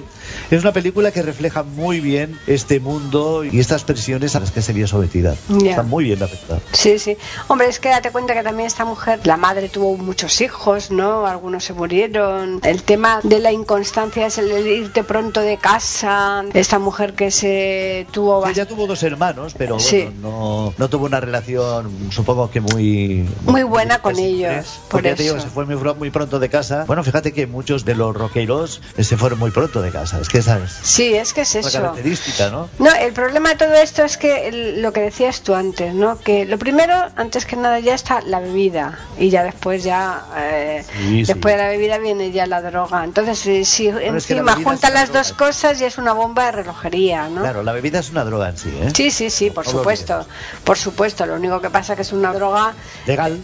es 0.50 0.62
una 0.62 0.72
película 0.74 1.12
que 1.12 1.22
refleja 1.22 1.62
muy 1.64 2.00
bien 2.00 2.38
este 2.48 2.80
mundo 2.80 3.44
y 3.44 3.60
estas 3.60 3.84
presiones 3.84 4.36
a 4.36 4.40
las 4.40 4.52
que 4.52 4.62
se 4.62 4.74
vio 4.74 4.88
sometida. 4.88 5.36
Está 5.64 5.84
muy 5.84 6.06
bien 6.06 6.20
la 6.20 6.28
película. 6.28 6.60
Sí, 6.74 6.98
sí. 6.98 7.18
Hombre, 7.48 7.68
es 7.68 7.80
que 7.80 7.90
date 7.90 8.12
cuenta 8.12 8.34
que 8.34 8.42
también 8.44 8.66
esta 8.68 8.86
mujer, 8.86 9.20
la 9.26 9.38
madre 9.38 9.70
tuvo 9.70 9.96
muchos 9.98 10.42
hijos, 10.42 10.90
¿no? 10.92 11.28
Algunos 11.28 11.64
se 11.64 11.74
murieron. 11.74 12.60
El 12.64 12.82
tema 12.84 13.20
de 13.24 13.40
la 13.40 13.52
inconstancia 13.52 14.26
es 14.26 14.38
el 14.40 14.52
irte 14.68 15.04
pronto 15.04 15.40
de 15.42 15.58
casa. 15.58 16.44
Esta 16.54 16.80
mujer 16.80 17.14
que 17.14 17.30
se 17.32 18.08
tuvo 18.12 18.48
Ella 18.48 18.66
tuvo 18.68 18.88
dos 18.88 19.04
hermanos, 19.04 19.54
pero 19.58 19.80
Sí. 19.80 20.02
bueno, 20.04 20.20
no, 20.22 20.74
no 20.78 20.90
tuvo 20.90 21.06
una 21.06 21.20
relación, 21.20 21.92
supongo 22.12 22.50
que 22.50 22.60
muy... 22.62 23.28
Muy 23.52 23.64
buena 23.64 24.00
con 24.00 24.18
ellos, 24.18 24.80
por 24.90 25.02
te 25.02 25.14
digo, 25.16 25.40
se 25.40 25.50
fue 25.50 25.66
muy, 25.66 25.76
muy 25.96 26.10
pronto 26.10 26.40
de 26.40 26.50
casa. 26.50 26.86
Bueno, 26.86 27.04
fíjate 27.04 27.34
que 27.34 27.48
muchos 27.48 27.86
de 27.86 27.96
los 27.96 28.16
rockeros 28.16 28.82
se 28.98 29.18
fueron 29.18 29.40
muy 29.40 29.52
pronto 29.52 29.82
de 29.82 29.92
casa. 29.92 30.20
Es 30.20 30.30
que 30.30 30.38
esa 30.40 30.58
es 30.60 30.72
Sí, 30.84 31.14
es 31.16 31.34
que 31.34 31.42
es 31.42 31.56
una 31.56 31.68
eso. 31.68 31.78
característica, 31.82 32.50
¿no? 32.50 32.70
No, 32.80 32.94
el 32.94 33.14
problema 33.14 33.50
de 33.50 33.56
todo 33.56 33.74
esto 33.74 34.04
es 34.04 34.18
que 34.18 34.48
el- 34.48 34.82
lo 34.82 34.94
que 34.94 35.02
decías 35.02 35.42
tú 35.42 35.54
antes, 35.56 35.94
¿no? 35.94 36.20
Que 36.20 36.46
lo 36.46 36.58
primero, 36.58 36.94
antes 37.16 37.46
que 37.46 37.56
nada, 37.56 37.80
ya 37.80 37.94
está 37.94 38.22
la 38.22 38.40
bebida 38.40 39.00
y 39.20 39.30
ya 39.30 39.44
después 39.44 39.84
ya, 39.84 40.26
eh, 40.38 40.84
Sí, 40.98 41.26
sí. 41.26 41.34
después 41.34 41.56
de 41.56 41.62
la 41.64 41.68
bebida 41.70 41.98
viene 41.98 42.32
ya 42.32 42.46
la 42.48 42.62
droga. 42.62 43.04
Entonces, 43.04 43.40
si, 43.40 43.66
si 43.66 43.88
es 43.88 43.94
que 44.26 44.36
la 44.36 44.42
encima 44.54 44.74
es 44.74 44.80
una 44.84 44.90
las 44.92 45.12
dos 45.12 45.34
cosas, 45.34 45.80
ya 45.80 45.88
es 45.88 45.98
una 45.98 46.14
bomba 46.14 46.46
de 46.46 46.52
relojería, 46.54 47.28
¿no? 47.30 47.42
Claro, 47.42 47.64
la 47.64 47.72
bebida 47.74 48.00
es 48.00 48.10
una 48.12 48.24
droga 48.24 48.50
en 48.50 48.58
sí, 48.58 48.70
¿eh? 48.82 48.90
Sí, 48.96 49.12
sí, 49.12 49.30
sí, 49.30 49.50
por 49.52 49.66
No 49.66 49.72
supuesto, 49.72 50.26
por 50.64 50.78
supuesto. 50.78 51.26
Lo 51.26 51.36
único 51.36 51.62
que 51.62 51.70
pasa 51.70 51.96
que 51.96 52.02
es 52.04 52.12
una 52.14 52.34
droga 52.34 52.74
Legal. 53.06 53.41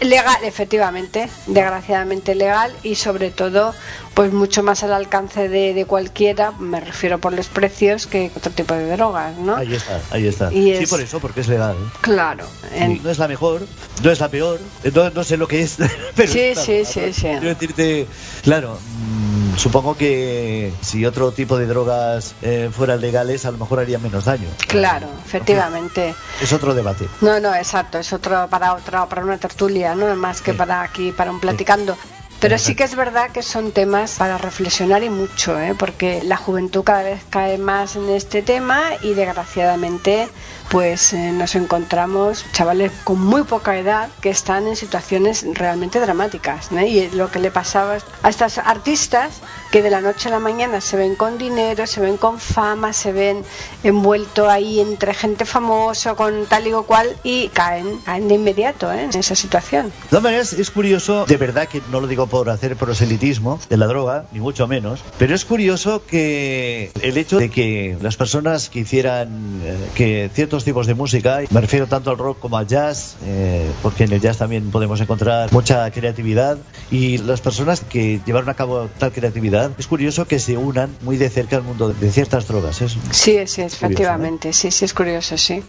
Legal, 0.00 0.36
efectivamente, 0.44 1.28
desgraciadamente 1.46 2.34
legal 2.34 2.74
y 2.82 2.94
sobre 2.94 3.30
todo, 3.30 3.74
pues 4.14 4.32
mucho 4.32 4.62
más 4.62 4.82
al 4.82 4.92
alcance 4.92 5.48
de, 5.48 5.74
de 5.74 5.84
cualquiera. 5.84 6.52
Me 6.58 6.80
refiero 6.80 7.18
por 7.18 7.32
los 7.32 7.48
precios 7.48 8.06
que 8.06 8.30
otro 8.34 8.52
tipo 8.52 8.74
de 8.74 8.88
drogas, 8.96 9.36
¿no? 9.36 9.56
Ahí 9.56 9.74
está, 9.74 10.00
ahí 10.10 10.26
está. 10.26 10.52
Y 10.52 10.74
Sí, 10.76 10.84
es- 10.84 10.90
por 10.90 11.00
eso, 11.00 11.20
porque 11.20 11.40
es 11.40 11.48
legal. 11.48 11.76
Claro. 12.00 12.46
en- 12.74 12.92
Sí, 12.96 13.00
No 13.02 13.10
es 13.10 13.18
la 13.18 13.28
mejor, 13.28 13.66
no 14.02 14.10
es 14.10 14.20
la 14.20 14.28
peor, 14.30 14.60
eh, 14.84 14.90
no, 14.94 15.10
no 15.10 15.24
sé 15.24 15.36
lo 15.36 15.46
que 15.48 15.62
es. 15.62 15.76
Pero 16.14 16.32
Sí, 16.32 16.52
la 16.54 16.62
sí, 16.62 16.84
sí, 16.84 17.00
¿no? 17.06 17.12
sí. 17.12 17.20
Quiero 17.22 17.48
decirte, 17.48 18.06
claro, 18.42 18.78
mm, 18.80 19.19
supongo 19.56 19.96
que 19.96 20.72
si 20.80 21.04
otro 21.06 21.32
tipo 21.32 21.56
de 21.58 21.66
drogas 21.66 22.34
eh, 22.42 22.70
fueran 22.72 23.00
legales, 23.00 23.44
a 23.46 23.50
lo 23.50 23.58
mejor 23.58 23.80
harían 23.80 24.02
menos 24.02 24.24
daño. 24.24 24.48
Claro, 24.68 25.08
efectivamente. 25.24 26.14
Es 26.40 26.52
otro 26.52 26.74
debate. 26.74 27.08
No, 27.20 27.40
no, 27.40 27.54
exacto, 27.54 27.98
es 27.98 28.12
otro 28.12 28.48
para 28.48 28.74
otra 28.74 29.06
para 29.06 29.22
una 29.22 29.38
tertulia, 29.38 29.94
no 29.94 30.14
más 30.16 30.40
que 30.40 30.52
Sí. 30.52 30.56
para 30.58 30.82
aquí 30.82 31.12
para 31.12 31.30
un 31.30 31.40
platicando. 31.40 31.96
Pero 32.40 32.56
sí 32.56 32.74
que 32.74 32.84
es 32.84 32.94
verdad 32.94 33.30
que 33.30 33.42
son 33.42 33.70
temas 33.70 34.16
para 34.16 34.38
reflexionar 34.38 35.02
y 35.02 35.10
mucho, 35.10 35.60
¿eh? 35.60 35.74
porque 35.78 36.22
la 36.24 36.38
juventud 36.38 36.82
cada 36.82 37.02
vez 37.02 37.22
cae 37.28 37.58
más 37.58 37.96
en 37.96 38.08
este 38.08 38.40
tema 38.40 38.80
y 39.02 39.12
desgraciadamente 39.12 40.26
pues 40.70 41.12
eh, 41.12 41.32
nos 41.32 41.54
encontramos 41.54 42.46
chavales 42.52 42.92
con 43.04 43.20
muy 43.20 43.42
poca 43.42 43.76
edad 43.76 44.08
que 44.22 44.30
están 44.30 44.66
en 44.68 44.76
situaciones 44.76 45.44
realmente 45.52 46.00
dramáticas. 46.00 46.70
Y 46.72 47.10
lo 47.10 47.30
que 47.30 47.40
le 47.40 47.50
pasaba 47.50 47.98
a 48.22 48.28
estas 48.30 48.56
artistas 48.56 49.40
que 49.70 49.82
de 49.82 49.90
la 49.90 50.00
noche 50.00 50.28
a 50.28 50.32
la 50.32 50.40
mañana 50.40 50.80
se 50.80 50.96
ven 50.96 51.14
con 51.14 51.38
dinero, 51.38 51.86
se 51.86 52.00
ven 52.00 52.16
con 52.16 52.38
fama, 52.38 52.92
se 52.92 53.12
ven 53.12 53.44
envueltos 53.84 54.48
ahí 54.48 54.80
entre 54.80 55.14
gente 55.14 55.44
famosa, 55.44 56.14
con 56.14 56.46
tal 56.46 56.66
y 56.66 56.72
cual, 56.86 57.16
y 57.22 57.48
caen, 57.48 57.98
caen 58.04 58.28
de 58.28 58.34
inmediato 58.34 58.92
¿eh? 58.92 59.04
en 59.04 59.10
esa 59.10 59.34
situación. 59.34 59.86
De 59.86 60.08
todas 60.10 60.22
maneras, 60.22 60.52
es 60.52 60.70
curioso, 60.70 61.24
de 61.26 61.36
verdad 61.36 61.68
que 61.68 61.82
no 61.90 62.00
lo 62.00 62.06
digo 62.06 62.26
por 62.26 62.50
hacer 62.50 62.76
proselitismo 62.76 63.60
de 63.68 63.76
la 63.76 63.86
droga, 63.86 64.24
ni 64.32 64.40
mucho 64.40 64.66
menos, 64.66 65.00
pero 65.18 65.34
es 65.34 65.44
curioso 65.44 66.02
que 66.06 66.90
el 67.02 67.16
hecho 67.16 67.38
de 67.38 67.50
que 67.50 67.96
las 68.00 68.16
personas 68.16 68.70
que 68.70 68.80
hicieran 68.80 69.60
eh, 69.64 69.76
que 69.94 70.30
ciertos 70.32 70.64
tipos 70.64 70.86
de 70.86 70.94
música, 70.94 71.40
me 71.50 71.60
refiero 71.60 71.86
tanto 71.86 72.10
al 72.10 72.18
rock 72.18 72.38
como 72.40 72.56
al 72.56 72.66
jazz, 72.66 73.16
eh, 73.24 73.70
porque 73.82 74.04
en 74.04 74.12
el 74.12 74.20
jazz 74.20 74.38
también 74.38 74.70
podemos 74.70 75.00
encontrar 75.00 75.52
mucha 75.52 75.90
creatividad, 75.90 76.58
y 76.90 77.18
las 77.18 77.40
personas 77.40 77.80
que 77.80 78.20
llevaron 78.24 78.48
a 78.48 78.54
cabo 78.54 78.88
tal 78.98 79.12
creatividad, 79.12 79.59
es 79.78 79.86
curioso 79.86 80.26
que 80.26 80.38
se 80.38 80.56
unan 80.56 80.94
muy 81.02 81.16
de 81.16 81.28
cerca 81.30 81.56
al 81.56 81.62
mundo 81.62 81.88
de 81.92 82.10
ciertas 82.12 82.46
drogas. 82.46 82.80
Es, 82.80 82.92
Sí, 82.92 82.98
sí, 83.10 83.36
curioso, 83.36 83.62
efectivamente, 83.62 84.52
sí, 84.52 84.70
sí, 84.70 84.84
es 84.84 84.94
curioso, 84.94 85.36
sí. 85.36 85.62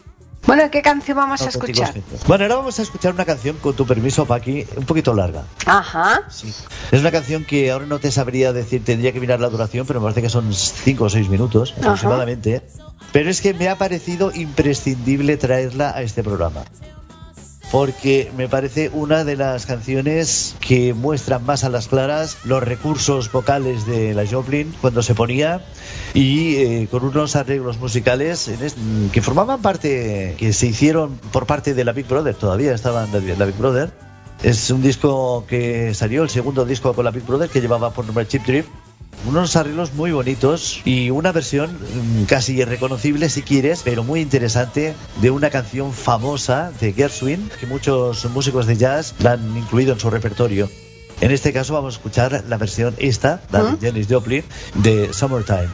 Bueno, 0.47 0.63
¿qué 0.71 0.81
canción 0.81 1.17
vamos 1.17 1.41
a 1.43 1.49
escuchar? 1.49 1.93
Bueno, 2.27 2.45
ahora 2.45 2.55
vamos 2.55 2.79
a 2.79 2.81
escuchar 2.81 3.13
una 3.13 3.25
canción, 3.25 3.57
con 3.57 3.75
tu 3.75 3.85
permiso, 3.85 4.25
Paqui, 4.25 4.65
un 4.75 4.85
poquito 4.85 5.13
larga. 5.13 5.43
Ajá. 5.65 6.23
Sí. 6.29 6.51
Es 6.91 6.99
una 6.99 7.11
canción 7.11 7.45
que 7.45 7.69
ahora 7.69 7.85
no 7.85 7.99
te 7.99 8.11
sabría 8.11 8.51
decir, 8.51 8.83
tendría 8.83 9.11
que 9.11 9.19
mirar 9.19 9.39
la 9.39 9.49
duración, 9.49 9.85
pero 9.85 9.99
me 9.99 10.05
parece 10.05 10.23
que 10.23 10.29
son 10.29 10.51
5 10.51 11.03
o 11.03 11.09
6 11.09 11.29
minutos 11.29 11.73
Ajá. 11.73 11.81
aproximadamente. 11.81 12.63
Pero 13.11 13.29
es 13.29 13.41
que 13.41 13.53
me 13.53 13.69
ha 13.69 13.77
parecido 13.77 14.31
imprescindible 14.33 15.37
traerla 15.37 15.91
a 15.91 16.01
este 16.01 16.23
programa. 16.23 16.63
Porque 17.71 18.29
me 18.35 18.49
parece 18.49 18.89
una 18.93 19.23
de 19.23 19.37
las 19.37 19.65
canciones 19.65 20.55
que 20.59 20.93
muestran 20.93 21.45
más 21.45 21.63
a 21.63 21.69
las 21.69 21.87
claras 21.87 22.37
los 22.43 22.61
recursos 22.61 23.31
vocales 23.31 23.85
de 23.85 24.13
la 24.13 24.27
Joplin 24.27 24.73
cuando 24.81 25.01
se 25.01 25.15
ponía 25.15 25.63
y 26.13 26.55
eh, 26.55 26.87
con 26.91 27.05
unos 27.05 27.37
arreglos 27.37 27.79
musicales 27.79 28.49
en 28.49 28.61
es- 28.61 28.75
que 29.13 29.21
formaban 29.21 29.61
parte, 29.61 30.35
que 30.37 30.51
se 30.51 30.67
hicieron 30.67 31.15
por 31.31 31.45
parte 31.45 31.73
de 31.73 31.85
la 31.85 31.93
Big 31.93 32.07
Brother, 32.07 32.35
todavía 32.35 32.73
estaban 32.73 33.09
la, 33.13 33.19
la 33.35 33.45
Big 33.45 33.55
Brother. 33.57 33.89
Es 34.43 34.69
un 34.71 34.81
disco 34.81 35.45
que 35.47 35.93
salió, 35.93 36.23
el 36.23 36.29
segundo 36.29 36.65
disco 36.65 36.93
con 36.93 37.05
la 37.05 37.11
Big 37.11 37.23
Brother, 37.25 37.49
que 37.49 37.61
llevaba 37.61 37.91
por 37.91 38.05
nombre 38.05 38.27
Chip 38.27 38.43
Trip. 38.43 38.65
Unos 39.25 39.55
arreglos 39.55 39.93
muy 39.93 40.11
bonitos 40.11 40.81
y 40.83 41.11
una 41.11 41.31
versión 41.31 41.71
mm, 41.71 42.23
casi 42.23 42.53
irreconocible 42.59 43.29
si 43.29 43.43
quieres, 43.43 43.81
pero 43.83 44.03
muy 44.03 44.19
interesante 44.19 44.95
de 45.21 45.31
una 45.31 45.49
canción 45.49 45.93
famosa 45.93 46.71
de 46.79 46.91
Gershwin, 46.93 47.49
que 47.59 47.67
muchos 47.67 48.25
músicos 48.31 48.65
de 48.65 48.77
jazz 48.77 49.13
la 49.19 49.33
han 49.33 49.57
incluido 49.57 49.93
en 49.93 49.99
su 49.99 50.09
repertorio. 50.09 50.69
En 51.21 51.29
este 51.29 51.53
caso 51.53 51.73
vamos 51.73 51.93
a 51.93 51.97
escuchar 51.97 52.43
la 52.49 52.57
versión 52.57 52.95
esta, 52.97 53.41
la 53.51 53.61
¿Mm? 53.63 53.79
de 53.79 53.87
Janis 53.87 54.07
Joplin, 54.09 54.43
de 54.75 55.13
Summertime. 55.13 55.69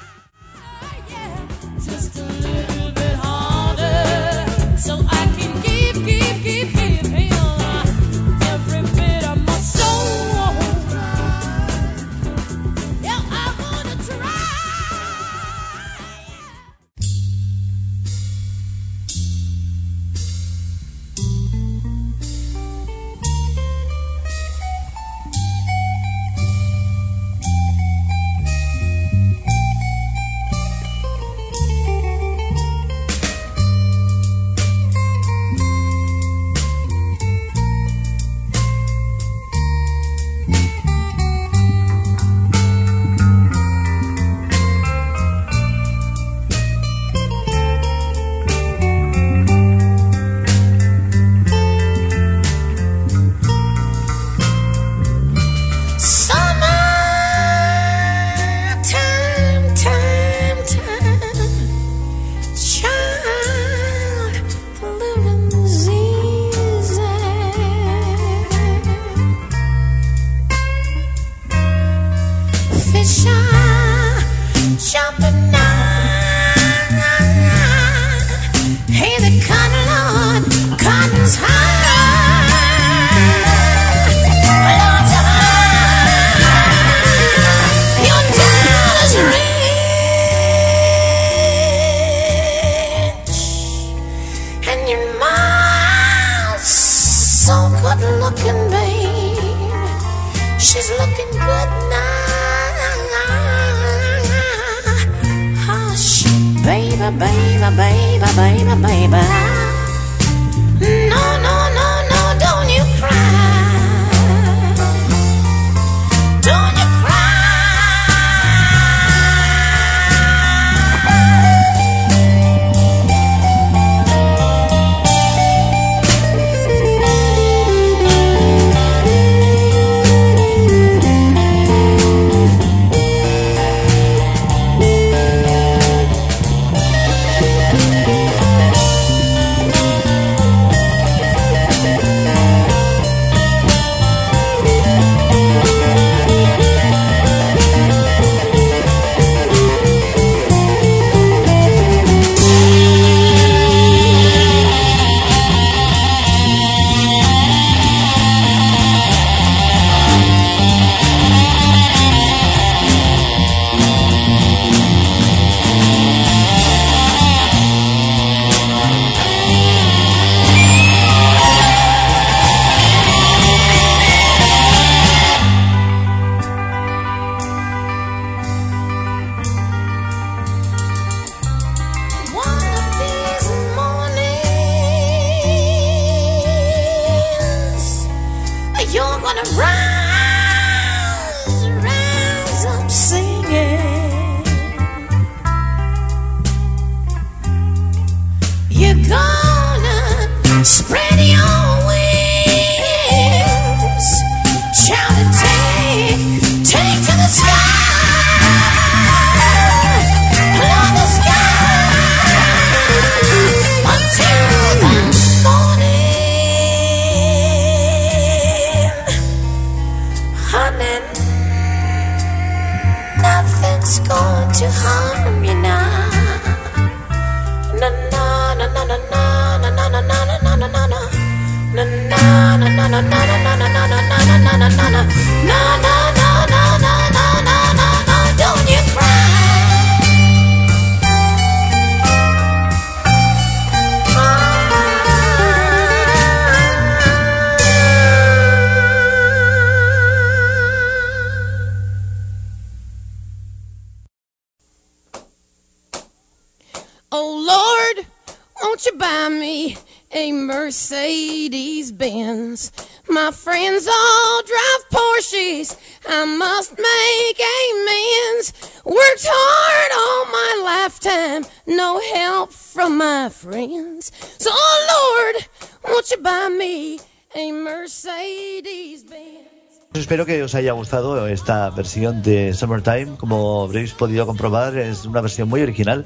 Espero 279.93 280.25
que 280.25 280.43
os 280.43 280.53
haya 280.53 280.73
gustado 280.73 281.27
esta 281.27 281.69
versión 281.71 282.21
de 282.21 282.53
Summertime. 282.53 283.17
Como 283.17 283.63
habréis 283.63 283.93
podido 283.93 284.25
comprobar, 284.27 284.77
es 284.77 285.06
una 285.06 285.21
versión 285.21 285.49
muy 285.49 285.62
original. 285.62 286.06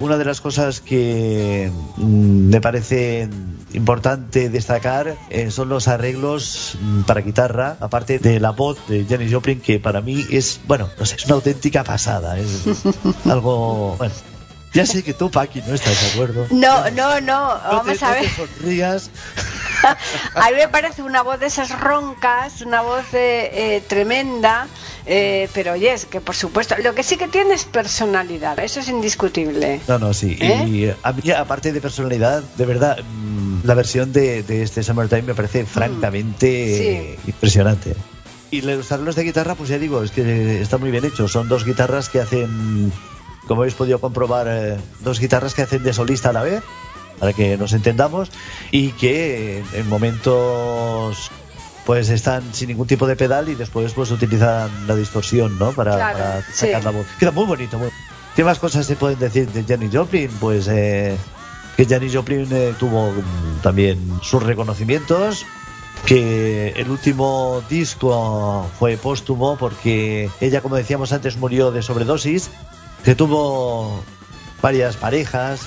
Una 0.00 0.16
de 0.16 0.24
las 0.24 0.40
cosas 0.40 0.80
que 0.80 1.70
mm, 1.96 2.48
me 2.48 2.60
parece 2.60 3.28
importante 3.72 4.48
destacar 4.48 5.16
eh, 5.30 5.50
son 5.50 5.68
los 5.68 5.88
arreglos 5.88 6.78
mm, 6.80 7.02
para 7.02 7.20
guitarra, 7.20 7.76
aparte 7.80 8.18
de 8.18 8.40
la 8.40 8.50
voz 8.50 8.78
de 8.88 9.04
Janis 9.08 9.32
Joplin, 9.32 9.60
que 9.60 9.80
para 9.80 10.00
mí 10.00 10.24
es, 10.30 10.60
bueno, 10.66 10.88
no 10.98 11.04
sé, 11.04 11.16
es 11.16 11.26
una 11.26 11.34
auténtica 11.34 11.84
pasada. 11.84 12.38
Es 12.38 12.64
algo, 13.26 13.96
bueno. 13.98 14.14
Ya 14.74 14.84
sé 14.84 15.02
que 15.02 15.14
tú, 15.14 15.30
Paqui, 15.30 15.62
no 15.66 15.74
estás 15.74 16.00
de 16.02 16.08
acuerdo. 16.12 16.46
No, 16.50 16.90
no, 16.90 17.20
no, 17.22 17.54
No 17.54 17.60
vamos 17.62 17.98
te- 17.98 18.04
a 18.04 18.08
no 18.08 18.14
te 18.14 18.20
ver. 18.20 18.30
sonrías. 18.30 19.10
A 20.34 20.50
mí 20.50 20.56
me 20.56 20.68
parece 20.68 21.02
una 21.02 21.22
voz 21.22 21.38
de 21.40 21.46
esas 21.46 21.70
roncas, 21.80 22.60
una 22.62 22.82
voz 22.82 23.04
eh, 23.14 23.50
eh, 23.76 23.82
tremenda, 23.88 24.66
eh, 25.06 25.48
pero 25.54 25.72
oye, 25.72 25.92
es 25.92 26.04
que 26.04 26.20
por 26.20 26.34
supuesto, 26.34 26.74
lo 26.82 26.94
que 26.94 27.02
sí 27.04 27.16
que 27.16 27.28
tiene 27.28 27.54
es 27.54 27.64
personalidad, 27.64 28.58
eso 28.58 28.80
es 28.80 28.88
indiscutible. 28.88 29.80
No, 29.88 29.98
no, 29.98 30.12
sí. 30.12 30.36
Y 30.40 30.84
eh, 30.86 30.96
a 31.02 31.12
mí, 31.12 31.30
aparte 31.30 31.72
de 31.72 31.80
personalidad, 31.80 32.42
de 32.56 32.66
verdad, 32.66 32.98
mm, 33.02 33.60
la 33.64 33.74
versión 33.74 34.12
de, 34.12 34.42
de 34.42 34.62
este 34.62 34.82
Summertime 34.82 35.22
me 35.22 35.34
parece 35.34 35.64
francamente 35.64 36.28
Mm. 36.48 36.76
Sí. 36.78 36.86
eh, 36.88 37.18
impresionante. 37.26 37.94
Y 38.50 38.62
los 38.62 38.90
arreglos 38.92 39.14
de 39.14 39.24
guitarra, 39.24 39.54
pues 39.54 39.68
ya 39.68 39.78
digo, 39.78 40.02
es 40.02 40.10
que 40.10 40.60
está 40.60 40.78
muy 40.78 40.90
bien 40.90 41.04
hecho. 41.04 41.28
Son 41.28 41.48
dos 41.48 41.64
guitarras 41.64 42.08
que 42.08 42.20
hacen, 42.20 42.90
como 43.48 43.62
habéis 43.62 43.74
podido 43.74 43.98
comprobar, 44.00 44.46
eh, 44.48 44.76
dos 45.00 45.18
guitarras 45.18 45.54
que 45.54 45.62
hacen 45.62 45.82
de 45.82 45.92
solista 45.92 46.30
a 46.30 46.32
la 46.32 46.42
vez, 46.42 46.62
para 47.18 47.32
que 47.32 47.56
nos 47.56 47.72
entendamos, 47.72 48.30
y 48.70 48.92
que 48.92 49.64
en 49.72 49.88
momentos 49.88 51.30
pues 51.84 52.10
están 52.10 52.42
sin 52.52 52.68
ningún 52.68 52.86
tipo 52.86 53.06
de 53.06 53.16
pedal 53.16 53.48
y 53.48 53.54
después 53.54 53.92
pues 53.94 54.10
utilizan 54.10 54.70
la 54.86 54.94
distorsión, 54.94 55.58
¿no? 55.58 55.72
Para, 55.72 55.94
Claro, 55.94 56.18
para 56.18 56.42
sí. 56.42 56.52
sacar 56.66 56.84
la 56.84 56.90
voz. 56.90 57.06
Queda 57.18 57.30
muy 57.30 57.46
bonito. 57.46 57.78
muy- 57.78 57.88
¿Qué 58.36 58.44
más 58.44 58.58
cosas 58.58 58.84
se 58.86 58.94
pueden 58.94 59.18
decir 59.18 59.48
de 59.48 59.64
Janis 59.64 59.90
Joplin? 59.96 60.30
Pues 60.38 60.68
eh, 60.68 61.16
que 61.78 61.86
Janis 61.86 62.14
Joplin 62.14 62.46
eh, 62.52 62.74
tuvo 62.78 63.14
también 63.62 64.20
sus 64.22 64.42
reconocimientos, 64.42 65.46
que 66.04 66.74
el 66.76 66.90
último 66.90 67.62
disco 67.70 68.68
fue 68.78 68.98
póstumo 68.98 69.56
porque 69.56 70.28
ella, 70.42 70.60
como 70.60 70.76
decíamos 70.76 71.12
antes, 71.12 71.38
murió 71.38 71.70
de 71.72 71.80
sobredosis, 71.82 72.50
que 73.04 73.14
tuvo 73.14 74.02
varias 74.62 74.96
parejas, 74.96 75.60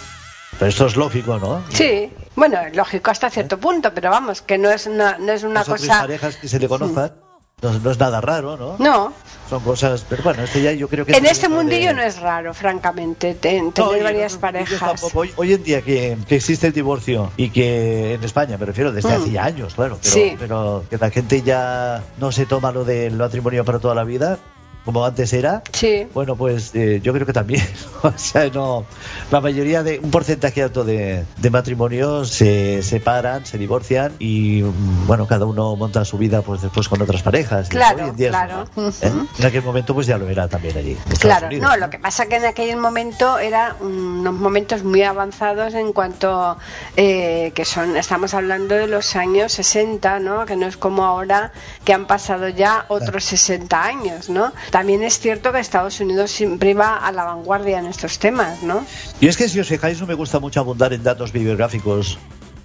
pero 0.59 0.69
esto 0.69 0.87
es 0.87 0.95
lógico, 0.95 1.39
¿no? 1.39 1.63
Sí, 1.69 2.11
bueno, 2.35 2.57
lógico 2.73 3.11
hasta 3.11 3.29
cierto 3.29 3.57
punto, 3.57 3.91
pero 3.93 4.09
vamos, 4.09 4.41
que 4.41 4.57
no 4.57 4.69
es 4.69 4.85
una, 4.87 5.17
no 5.17 5.31
es 5.31 5.43
una 5.43 5.63
cosa... 5.63 5.99
parejas 6.01 6.35
que 6.37 6.47
se 6.47 6.59
le 6.59 6.67
conozcan, 6.67 7.13
no, 7.61 7.79
no 7.79 7.91
es 7.91 7.99
nada 7.99 8.21
raro, 8.21 8.57
¿no? 8.57 8.75
No, 8.79 9.13
Son 9.49 9.61
cosas, 9.63 10.05
pero 10.09 10.23
bueno, 10.23 10.43
esto 10.43 10.59
ya 10.59 10.71
yo 10.73 10.87
creo 10.87 11.05
que... 11.05 11.13
en 11.13 11.25
es 11.25 11.31
este 11.33 11.47
de- 11.47 11.53
mundillo 11.55 11.93
no 11.93 12.01
es 12.01 12.19
raro, 12.19 12.53
francamente, 12.53 13.33
tener 13.35 13.71
varias 14.03 14.35
parejas. 14.37 15.01
Hoy, 15.13 15.31
hoy 15.35 15.53
en 15.53 15.63
día 15.63 15.81
que, 15.81 16.17
que 16.27 16.35
existe 16.35 16.67
el 16.67 16.73
divorcio 16.73 17.31
y 17.37 17.49
que 17.49 18.15
en 18.15 18.23
España, 18.23 18.57
me 18.57 18.65
refiero 18.65 18.91
desde 18.91 19.09
Mm. 19.17 19.21
hace 19.21 19.39
años, 19.39 19.73
claro, 19.75 19.97
pero, 20.01 20.13
Sí. 20.13 20.35
pero 20.39 20.83
que 20.89 20.97
la 20.97 21.09
gente 21.11 21.41
ya 21.43 22.03
no 22.17 22.31
se 22.31 22.45
toma 22.45 22.71
lo 22.71 22.83
del 22.85 23.13
matrimonio 23.15 23.63
para 23.65 23.79
toda 23.79 23.95
la 23.95 24.03
vida, 24.03 24.37
como 24.85 25.05
antes 25.05 25.33
era. 25.33 25.61
Sí, 25.71 26.07
Bueno, 26.13 26.35
pues 26.35 26.73
eh, 26.73 26.99
yo 27.03 27.13
creo 27.13 27.25
que 27.25 27.33
también. 27.33 27.65
o 28.01 28.13
sea, 28.15 28.49
no. 28.49 28.85
La 29.29 29.41
mayoría 29.41 29.83
de. 29.83 29.99
Un 29.99 30.11
porcentaje 30.11 30.63
alto 30.63 30.83
de, 30.83 31.25
de 31.37 31.49
matrimonios 31.49 32.29
se 32.29 32.81
separan, 32.83 33.45
se 33.45 33.57
divorcian 33.57 34.13
y, 34.19 34.63
mm, 34.63 35.07
bueno, 35.07 35.27
cada 35.27 35.45
uno 35.45 35.75
monta 35.75 36.03
su 36.05 36.17
vida 36.17 36.41
pues 36.41 36.61
después 36.61 36.87
con 36.89 37.01
otras 37.01 37.21
parejas. 37.21 37.69
Claro, 37.69 38.13
claro. 38.15 38.65
¿eh? 38.75 38.81
Ujú. 39.07 39.27
En 39.37 39.45
aquel 39.45 39.63
momento, 39.63 39.93
pues 39.93 40.07
ya 40.07 40.17
lo 40.17 40.27
era 40.29 40.47
también 40.47 40.77
allí. 40.77 40.97
Claro, 41.19 41.47
Unidos, 41.47 41.69
no, 41.69 41.77
lo 41.77 41.89
que 41.89 41.99
pasa 41.99 42.25
que 42.25 42.37
en 42.37 42.45
aquel 42.45 42.75
momento 42.77 43.37
eran 43.37 43.75
unos 43.81 44.33
momentos 44.33 44.83
muy 44.83 45.03
avanzados 45.03 45.73
en 45.73 45.93
cuanto 45.93 46.57
eh, 46.97 47.51
que 47.53 47.65
son, 47.65 47.95
estamos 47.97 48.33
hablando 48.33 48.75
de 48.75 48.87
los 48.87 49.15
años 49.15 49.51
60, 49.53 50.19
¿no? 50.19 50.45
Que 50.45 50.55
no 50.55 50.65
es 50.67 50.77
como 50.77 51.05
ahora 51.05 51.51
que 51.83 51.93
han 51.93 52.07
pasado 52.07 52.49
ya 52.49 52.85
otros 52.87 53.23
60 53.25 53.83
años, 53.83 54.29
¿no? 54.29 54.51
También 54.71 55.03
es 55.03 55.19
cierto 55.19 55.51
que 55.51 55.59
Estados 55.59 55.99
Unidos 55.99 56.31
siempre 56.31 56.73
va 56.73 56.95
a 56.95 57.11
la 57.11 57.25
vanguardia 57.25 57.79
en 57.79 57.85
estos 57.85 58.17
temas, 58.19 58.63
¿no? 58.63 58.85
Y 59.19 59.27
es 59.27 59.37
que 59.37 59.47
si 59.49 59.59
os 59.59 59.67
fijáis 59.67 59.99
no 59.99 60.07
me 60.07 60.13
gusta 60.13 60.39
mucho 60.39 60.61
abundar 60.61 60.93
en 60.93 61.03
datos 61.03 61.31
bibliográficos 61.33 62.17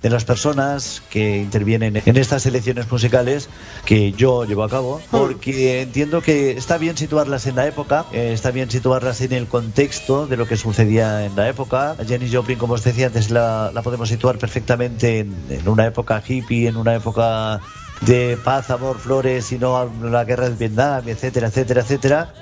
de 0.02 0.10
las 0.10 0.24
personas 0.24 1.02
que 1.10 1.38
intervienen 1.38 2.00
en 2.04 2.16
estas 2.16 2.46
elecciones 2.46 2.88
musicales 2.92 3.48
que 3.84 4.12
yo 4.12 4.44
llevo 4.44 4.62
a 4.62 4.68
cabo, 4.68 5.00
porque 5.10 5.82
entiendo 5.82 6.22
que 6.22 6.52
está 6.52 6.78
bien 6.78 6.96
situarlas 6.96 7.46
en 7.46 7.56
la 7.56 7.66
época, 7.66 8.04
eh, 8.12 8.30
está 8.32 8.52
bien 8.52 8.70
situarlas 8.70 9.20
en 9.22 9.32
el 9.32 9.48
contexto 9.48 10.28
de 10.28 10.36
lo 10.36 10.46
que 10.46 10.56
sucedía 10.56 11.24
en 11.24 11.34
la 11.34 11.48
época. 11.48 11.96
Jenny 12.06 12.30
Joplin, 12.30 12.58
como 12.58 12.74
os 12.74 12.84
decía 12.84 13.06
antes, 13.06 13.30
la, 13.30 13.72
la 13.74 13.82
podemos 13.82 14.08
situar 14.08 14.38
perfectamente 14.38 15.20
en, 15.20 15.34
en 15.50 15.68
una 15.68 15.86
época 15.86 16.22
hippie, 16.24 16.68
en 16.68 16.76
una 16.76 16.94
época 16.94 17.60
de 18.02 18.38
paz, 18.42 18.70
amor, 18.70 18.98
flores 18.98 19.52
y 19.52 19.58
no 19.58 19.90
la 20.02 20.24
guerra 20.24 20.44
del 20.44 20.54
Vietnam, 20.56 21.08
etcétera, 21.08 21.48
etcétera, 21.48 21.80
etcétera. 21.80 22.32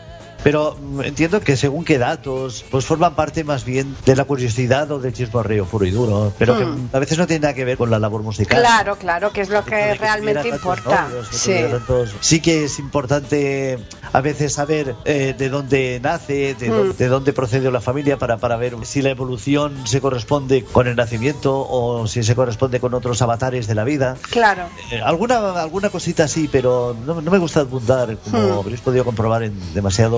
Pero 0.43 0.77
mm, 0.79 1.03
entiendo 1.03 1.41
que 1.41 1.57
según 1.57 1.85
qué 1.85 1.99
datos, 1.99 2.65
pues 2.71 2.85
forman 2.85 3.15
parte 3.15 3.45
más 3.45 3.65
bien 3.65 3.95
de 4.05 4.17
la 4.17 4.25
curiosidad 4.25 4.91
o 4.91 4.99
del 4.99 5.13
chismorreo 5.13 5.65
puro 5.67 5.87
y 5.87 5.91
duro, 5.91 6.33
pero 6.39 6.59
que 6.59 6.65
Mm. 6.65 6.89
a 6.93 6.99
veces 6.99 7.17
no 7.19 7.27
tiene 7.27 7.41
nada 7.43 7.55
que 7.55 7.65
ver 7.65 7.77
con 7.79 7.91
la 7.91 7.99
labor 7.99 8.23
musical. 8.23 8.61
Claro, 8.61 8.97
claro, 8.97 9.33
que 9.33 9.41
es 9.41 9.49
lo 9.49 9.65
que 9.65 9.71
que 9.71 9.95
realmente 9.95 10.49
importa. 10.49 11.09
novios, 11.09 11.29
que 11.29 11.37
Sí, 11.37 11.53
tantos- 11.71 12.15
Sí 12.21 12.41
que 12.41 12.65
es 12.65 12.79
importante 12.79 13.79
a 14.13 14.21
veces 14.21 14.53
saber 14.53 14.95
eh, 15.05 15.35
de 15.37 15.49
dónde 15.49 16.01
nace, 16.03 16.55
de, 16.55 16.69
Mm. 16.71 16.73
dónde, 16.75 16.95
de 16.95 17.09
dónde 17.09 17.33
procede 17.33 17.71
la 17.71 17.81
familia 17.81 18.19
para, 18.19 18.37
para 18.39 18.57
ver 18.57 18.77
si 18.85 19.03
la 19.03 19.11
evolución 19.11 19.87
se 19.87 20.01
corresponde 20.01 20.65
con 20.65 20.87
el 20.89 20.97
nacimiento 20.97 21.67
o 21.69 22.07
si 22.07 22.23
se 22.23 22.35
corresponde 22.35 22.81
con 22.81 22.95
otros 22.95 23.21
avatares 23.23 23.67
de 23.67 23.75
la 23.75 23.85
vida. 23.85 24.17
claro. 24.31 24.69
Eh, 24.91 25.01
alguna, 25.05 25.61
alguna 25.61 25.91
cosita 25.91 26.29
sí, 26.29 26.49
pero 26.51 26.97
no, 27.07 27.21
no 27.21 27.31
me 27.31 27.39
gusta 27.39 27.61
apuntar, 27.61 28.17
como 28.19 28.39
Hmm. 28.39 28.59
habréis 28.59 28.81
podido 28.81 29.05
comprobar 29.05 29.43
en 29.43 29.53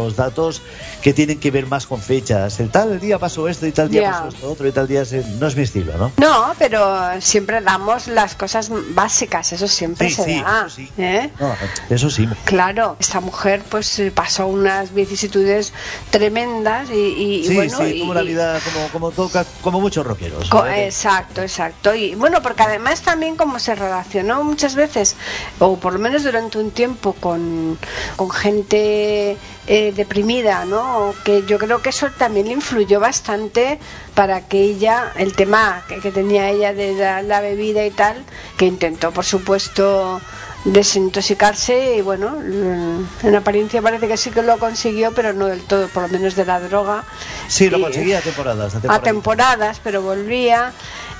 demasiados 0.06 0.16
datos, 0.16 0.62
que 1.00 1.12
tienen 1.12 1.40
que 1.40 1.50
ver 1.50 1.66
más 1.66 1.86
con 1.86 2.00
fechas. 2.00 2.60
El 2.60 2.70
tal 2.70 2.98
día 3.00 3.18
pasó 3.18 3.48
esto 3.48 3.66
y 3.66 3.72
tal 3.72 3.88
día 3.88 4.02
Ya. 4.02 4.12
pasó 4.12 4.28
esto 4.28 4.50
otro 4.50 4.68
y 4.68 4.72
tal 4.72 4.86
día... 4.86 5.04
se- 5.04 5.24
No 5.24 5.46
es 5.46 5.56
mi 5.56 5.62
estilo, 5.62 5.96
¿no? 5.98 6.12
No, 6.18 6.54
pero 6.58 7.20
siempre 7.20 7.60
damos 7.60 8.06
las 8.08 8.34
cosas 8.34 8.70
básicas, 8.94 9.52
eso 9.52 9.66
siempre 9.68 10.08
Sí, 10.08 10.14
se 10.16 10.24
sí, 10.24 10.42
da. 10.42 10.60
eso 10.66 10.70
sí. 10.70 10.92
¿eh? 10.98 11.30
No, 11.38 11.56
eso 11.90 12.10
sí. 12.10 12.28
Claro, 12.44 12.96
esta 13.00 13.20
mujer 13.20 13.64
pues 13.68 13.98
eh, 13.98 14.10
pasó 14.10 14.46
unas 14.46 14.92
vicisitudes 14.94 15.72
tremendas 16.10 16.88
y, 16.90 16.94
y- 16.94 17.34
y 17.40 17.44
Sí, 17.48 17.54
bueno, 17.54 17.78
sí, 17.78 18.00
tuvo 18.00 18.14
la 18.14 18.22
y- 18.22 18.28
vida 18.28 18.58
como, 18.60 18.88
como, 18.90 19.10
toca, 19.12 19.44
como 19.60 19.80
muchos 19.80 20.06
rockeros. 20.06 20.48
co- 20.48 20.58
¿vale? 20.58 20.86
exacto, 20.86 21.42
exacto. 21.42 21.94
Y 21.94 22.14
bueno, 22.14 22.42
porque 22.42 22.62
además 22.62 23.02
también 23.02 23.36
como 23.36 23.58
se 23.58 23.74
relacionó 23.74 24.42
muchas 24.44 24.74
veces, 24.74 25.16
o 25.58 25.78
por 25.78 25.92
lo 25.92 25.98
menos 25.98 26.22
durante 26.24 26.58
un 26.58 26.70
tiempo, 26.70 27.14
con, 27.14 27.78
con 28.16 28.30
gente 28.30 29.36
eh, 29.66 29.92
deprimida, 29.94 30.64
¿no? 30.64 31.14
Que 31.24 31.42
yo 31.44 31.58
creo 31.58 31.82
que 31.82 31.90
eso 31.90 32.10
también 32.16 32.46
le 32.46 32.52
influyó 32.54 33.00
bastante 33.00 33.78
para 34.14 34.42
que 34.42 34.60
ella, 34.60 35.12
el 35.16 35.34
tema 35.34 35.82
que, 35.88 36.00
que 36.00 36.12
tenía 36.12 36.48
ella 36.50 36.72
de 36.72 36.94
la, 36.94 37.22
la 37.22 37.40
bebida 37.40 37.84
y 37.84 37.90
tal, 37.90 38.24
que 38.56 38.66
intentó, 38.66 39.12
por 39.12 39.24
supuesto, 39.24 40.20
desintoxicarse 40.64 41.96
y 41.96 42.00
bueno, 42.00 42.40
en 42.42 43.34
apariencia 43.34 43.82
parece 43.82 44.08
que 44.08 44.16
sí 44.16 44.30
que 44.30 44.42
lo 44.42 44.58
consiguió, 44.58 45.12
pero 45.12 45.32
no 45.32 45.46
del 45.46 45.62
todo, 45.64 45.88
por 45.88 46.04
lo 46.04 46.08
menos 46.08 46.34
de 46.36 46.44
la 46.44 46.60
droga. 46.60 47.04
Sí, 47.48 47.68
lo 47.70 47.78
Y- 47.78 47.82
conseguía 47.82 48.18
a 48.18 48.22
temporadas. 48.22 48.74
A 48.88 49.00
temporadas, 49.00 49.80
pero 49.82 50.02
volvía. 50.02 50.72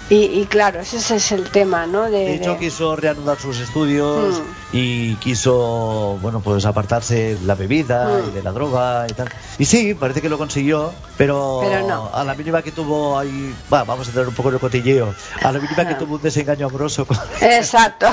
Y, 0.08 0.40
y 0.40 0.46
claro, 0.46 0.78
ese 0.80 0.98
es 1.16 1.32
el 1.32 1.50
tema, 1.50 1.84
¿no? 1.86 2.04
De, 2.04 2.10
De 2.18 2.34
hecho, 2.36 2.52
de- 2.52 2.58
quiso 2.60 2.94
reanudar 2.94 3.38
sus 3.40 3.58
estudios 3.58 4.38
Mm. 4.40 4.42
y 4.72 5.14
quiso, 5.16 6.16
bueno, 6.22 6.40
pues 6.40 6.64
apartarse 6.64 7.34
de 7.34 7.44
la 7.44 7.56
bebida 7.56 8.06
Mm. 8.24 8.28
y 8.28 8.30
de 8.30 8.42
la 8.44 8.52
droga 8.52 9.06
y 9.10 9.12
tal. 9.14 9.28
Y 9.58 9.64
sí, 9.64 9.94
parece 9.94 10.22
que 10.22 10.28
lo 10.28 10.38
consiguió, 10.38 10.92
pero, 11.16 11.58
Pero 11.60 11.88
no. 11.88 12.08
a 12.14 12.22
la 12.22 12.36
mínima 12.36 12.62
que 12.62 12.70
tuvo 12.70 13.18
ahí, 13.18 13.52
va, 13.72 13.82
vamos 13.82 14.08
a 14.08 14.12
tener 14.12 14.28
un 14.28 14.34
poco 14.34 14.52
de 14.52 14.60
cotilleo, 14.60 15.12
a 15.42 15.50
la 15.50 15.58
mínima 15.58 15.88
que 15.88 15.94
tuvo 15.96 16.14
un 16.14 16.22
desengaño 16.22 16.66
amoroso 16.66 17.04
con, 17.04 17.16
Exacto. 17.40 18.06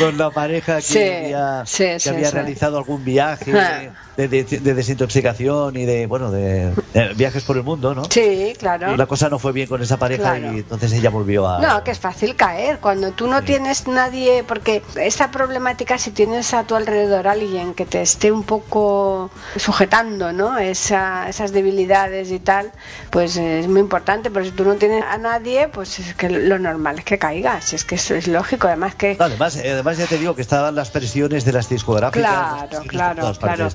con 0.00 0.18
la 0.18 0.30
pareja 0.30 0.76
que 0.76 0.82
Sí, 0.82 0.98
había, 0.98 1.62
sí, 1.66 1.84
que 1.84 2.00
sí, 2.00 2.08
había 2.08 2.30
realizado 2.32 2.78
algún 2.78 3.04
viaje. 3.04 3.52
De, 4.16 4.28
de- 4.28 4.44
de 4.44 4.74
desintoxicación 4.74 5.76
y 5.76 5.84
de, 5.84 6.06
bueno, 6.06 6.30
de, 6.30 6.72
de 6.94 7.14
viajes 7.14 7.44
por 7.44 7.56
el 7.56 7.62
mundo, 7.62 7.94
¿no? 7.94 8.04
sí, 8.10 8.54
claro. 8.58 8.92
Y 8.92 8.96
la 8.96 9.06
cosa 9.06 9.28
no 9.28 9.38
fue 9.38 9.52
bien 9.52 9.68
con 9.68 9.82
esa 9.82 9.98
pareja 9.98 10.36
Claro. 10.36 10.54
y 10.56 10.60
entonces 10.60 10.92
ella 10.92 11.10
volvió 11.10 11.46
a... 11.48 11.60
No, 11.60 11.84
que 11.84 11.90
es 11.90 11.98
fácil 11.98 12.34
caer. 12.36 12.78
Cuando 12.78 13.12
tú 13.12 13.26
no 13.26 13.42
tienes 13.42 13.86
nadie, 13.86 14.44
porque 14.46 14.82
esta 14.96 15.30
problemática, 15.30 15.98
si 15.98 16.10
tienes 16.10 16.54
a 16.54 16.64
tu 16.64 16.74
alrededor 16.74 17.28
alguien 17.28 17.74
que 17.74 17.84
te 17.86 18.00
esté 18.02 18.32
un 18.32 18.42
poco 18.44 19.30
sujetando, 19.56 20.32
¿no? 20.32 20.56
Esa- 20.58 21.28
esas 21.28 21.52
debilidades 21.52 22.30
y 22.30 22.38
tal, 22.38 22.72
pues 23.10 23.36
es 23.36 23.68
muy 23.68 23.80
importante. 23.80 24.30
Pero 24.30 24.44
si 24.44 24.52
tú 24.52 24.64
no 24.64 24.74
tienes 24.76 25.04
a 25.04 25.18
nadie, 25.18 25.68
pues 25.68 25.98
es 25.98 26.14
que 26.14 26.30
lo 26.30 26.58
normal 26.58 26.98
es 26.98 27.04
que 27.04 27.18
caigas. 27.18 27.72
Es 27.72 27.84
que 27.84 27.96
eso 27.96 28.14
es 28.14 28.26
lógico. 28.28 28.66
Además 28.66 28.94
que. 28.94 29.16
Además, 29.18 29.56
eh, 29.56 29.72
además 29.72 29.98
ya 29.98 30.06
te 30.06 30.18
digo 30.18 30.34
que 30.34 30.42
estaban 30.42 30.74
las 30.74 30.90
presiones 30.90 31.44
de 31.44 31.52
las 31.52 31.68
discográficas. 31.68 32.30
Claro, 32.30 32.68
las 32.72 32.86
claro, 32.86 33.32
claro. 33.38 33.68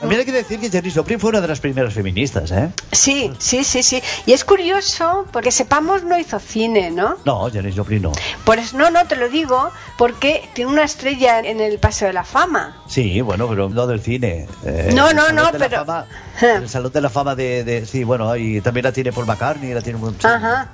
También 0.00 0.20
hay 0.20 0.26
que 0.26 0.32
decir 0.32 0.60
que 0.60 0.70
Janis 0.70 0.94
Joplin 0.94 1.18
fue 1.18 1.30
una 1.30 1.40
de 1.40 1.48
las 1.48 1.58
primeras 1.60 1.92
feministas, 1.92 2.50
¿eh? 2.52 2.70
Sí, 2.92 3.32
sí, 3.38 3.64
sí, 3.64 3.82
sí. 3.82 4.00
Y 4.26 4.32
es 4.32 4.44
curioso, 4.44 5.26
porque 5.32 5.50
sepamos, 5.50 6.04
no 6.04 6.16
hizo 6.18 6.38
cine, 6.38 6.90
¿no? 6.90 7.16
No, 7.24 7.50
Janis 7.52 7.74
Joplin 7.76 8.02
no. 8.02 8.12
Por 8.44 8.58
eso, 8.58 8.76
no, 8.78 8.90
no, 8.90 9.06
te 9.06 9.16
lo 9.16 9.28
digo, 9.28 9.70
porque 9.96 10.48
tiene 10.54 10.70
una 10.70 10.84
estrella 10.84 11.40
en 11.40 11.60
el 11.60 11.78
Paseo 11.78 12.08
de 12.08 12.14
la 12.14 12.22
Fama. 12.24 12.76
Sí, 12.86 13.20
bueno, 13.22 13.48
pero 13.48 13.68
no 13.68 13.86
del 13.88 14.00
cine. 14.00 14.46
Eh, 14.64 14.90
No, 14.94 15.12
no, 15.12 15.32
no, 15.32 15.50
pero- 15.52 15.84
Fama- 15.84 16.06
el 16.40 16.68
Salón 16.68 16.92
de 16.92 17.00
la 17.00 17.10
Fama 17.10 17.34
de, 17.34 17.64
de- 17.64 17.84
Sí, 17.86 18.04
bueno, 18.04 18.36
y 18.36 18.60
también 18.60 18.84
la 18.84 18.92
tiene 18.92 19.12
Paul 19.12 19.26
McCartney, 19.26 19.74
la 19.74 19.82
tiene... 19.82 19.98
Ajá. 20.22 20.68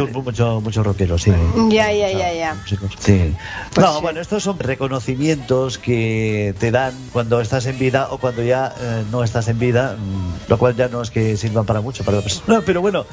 Mucho, 0.00 0.60
mucho 0.60 0.82
rockeros, 0.82 1.22
sí. 1.22 1.32
Ya, 1.68 1.92
ya, 1.92 2.10
ya, 2.10 2.32
ya. 2.32 2.56
Sí. 2.66 2.76
Pues 2.76 3.86
no, 3.86 3.94
sí. 3.94 4.02
bueno, 4.02 4.20
estos 4.20 4.42
son 4.42 4.58
reconocimientos 4.58 5.78
que 5.78 6.54
te 6.58 6.70
dan 6.70 6.94
cuando 7.12 7.40
estás 7.40 7.66
en 7.66 7.78
vida 7.78 8.08
o 8.10 8.18
cuando 8.18 8.42
ya 8.42 8.74
eh, 8.78 9.04
no 9.10 9.22
estás 9.22 9.48
en 9.48 9.58
vida, 9.58 9.96
mm, 9.98 10.50
lo 10.50 10.58
cual 10.58 10.76
ya 10.76 10.88
no 10.88 11.02
es 11.02 11.10
que 11.10 11.36
sirvan 11.36 11.66
para 11.66 11.80
mucho 11.80 12.04
para 12.04 12.18
la 12.18 12.22
persona, 12.22 12.62
pero 12.66 12.80
bueno, 12.80 13.06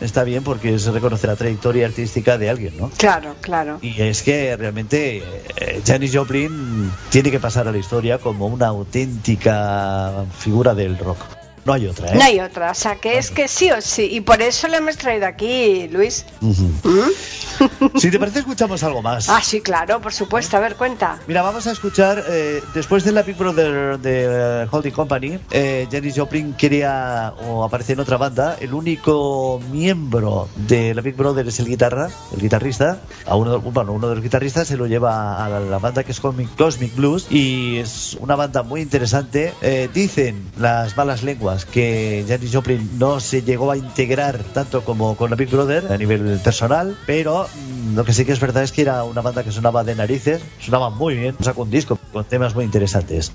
está 0.00 0.24
bien 0.24 0.44
porque 0.44 0.74
es 0.74 0.86
reconocer 0.86 1.30
la 1.30 1.36
trayectoria 1.36 1.86
artística 1.86 2.38
de 2.38 2.50
alguien, 2.50 2.76
¿no? 2.76 2.90
Claro, 2.96 3.34
claro. 3.40 3.78
Y 3.82 4.00
es 4.02 4.22
que 4.22 4.56
realmente 4.56 5.22
eh, 5.56 5.82
Janis 5.86 6.14
Joplin 6.14 6.90
tiene 7.10 7.30
que 7.30 7.40
pasar 7.40 7.68
a 7.68 7.72
la 7.72 7.78
historia 7.78 8.18
como 8.18 8.46
una 8.46 8.68
auténtica 8.68 10.24
figura 10.38 10.74
del 10.74 10.98
rock. 10.98 11.39
No 11.64 11.72
hay 11.74 11.86
otra, 11.86 12.08
¿eh? 12.12 12.14
No 12.16 12.22
hay 12.24 12.40
otra, 12.40 12.70
o 12.70 12.74
sea 12.74 12.96
que 12.96 13.18
es 13.18 13.30
que 13.30 13.46
sí 13.48 13.70
o 13.70 13.80
sí, 13.80 14.08
y 14.10 14.20
por 14.22 14.40
eso 14.42 14.66
lo 14.68 14.76
hemos 14.76 14.96
traído 14.96 15.26
aquí, 15.26 15.88
Luis. 15.88 16.24
¿Mm? 16.40 17.98
Si 17.98 18.10
te 18.10 18.18
parece, 18.18 18.38
escuchamos 18.40 18.82
algo 18.82 19.02
más. 19.02 19.28
Ah, 19.28 19.40
sí, 19.42 19.60
claro, 19.60 20.00
por 20.00 20.12
supuesto, 20.12 20.56
a 20.56 20.60
ver, 20.60 20.76
cuenta. 20.76 21.18
Mira, 21.26 21.42
vamos 21.42 21.66
a 21.66 21.72
escuchar, 21.72 22.24
eh, 22.28 22.62
después 22.74 23.04
de 23.04 23.12
la 23.12 23.22
Big 23.22 23.36
Brother 23.36 23.98
de 23.98 24.62
eh, 24.64 24.66
Holding 24.70 24.92
Company, 24.92 25.38
eh, 25.50 25.86
Janis 25.90 26.16
Joplin 26.16 26.54
quería, 26.54 27.34
o 27.46 27.62
aparece 27.64 27.92
en 27.92 28.00
otra 28.00 28.16
banda, 28.16 28.56
el 28.60 28.72
único 28.72 29.60
miembro 29.70 30.48
de 30.56 30.94
la 30.94 31.02
Big 31.02 31.14
Brother 31.16 31.46
es 31.48 31.58
el 31.60 31.66
guitarra, 31.66 32.08
el 32.34 32.40
guitarrista, 32.40 33.00
a 33.26 33.36
uno, 33.36 33.52
de- 33.52 33.70
bueno, 33.70 33.92
uno 33.92 34.08
de 34.08 34.14
los 34.14 34.24
guitarristas 34.24 34.66
se 34.68 34.76
lo 34.78 34.86
lleva 34.86 35.44
a 35.44 35.48
la, 35.48 35.60
la 35.60 35.78
banda 35.78 36.04
que 36.04 36.12
es 36.12 36.20
Cosmic, 36.20 36.54
Cosmic 36.56 36.94
Blues 36.96 37.26
y 37.30 37.76
es 37.78 38.16
una 38.20 38.36
banda 38.36 38.62
muy 38.62 38.80
interesante. 38.80 39.52
Eh, 39.60 39.88
dicen 39.92 40.50
las 40.58 40.96
malas 40.96 41.22
lenguas 41.22 41.49
que 41.64 42.24
Janis 42.26 42.52
Joplin 42.52 42.98
no 42.98 43.20
se 43.20 43.42
llegó 43.42 43.70
a 43.70 43.76
integrar 43.76 44.38
tanto 44.54 44.84
como 44.84 45.16
con 45.16 45.30
la 45.30 45.36
Big 45.36 45.50
Brother 45.50 45.92
a 45.92 45.96
nivel 45.96 46.40
personal, 46.42 46.96
pero 47.06 47.46
mm, 47.46 47.96
lo 47.96 48.04
que 48.04 48.12
sí 48.12 48.24
que 48.24 48.32
es 48.32 48.40
verdad 48.40 48.62
es 48.62 48.72
que 48.72 48.82
era 48.82 49.04
una 49.04 49.20
banda 49.20 49.44
que 49.44 49.52
sonaba 49.52 49.84
de 49.84 49.94
narices, 49.94 50.42
sonaba 50.58 50.90
muy 50.90 51.16
bien, 51.16 51.36
sacó 51.40 51.62
un 51.62 51.70
disco 51.70 51.98
con 52.12 52.24
temas 52.24 52.54
muy 52.54 52.64
interesantes. 52.64 53.32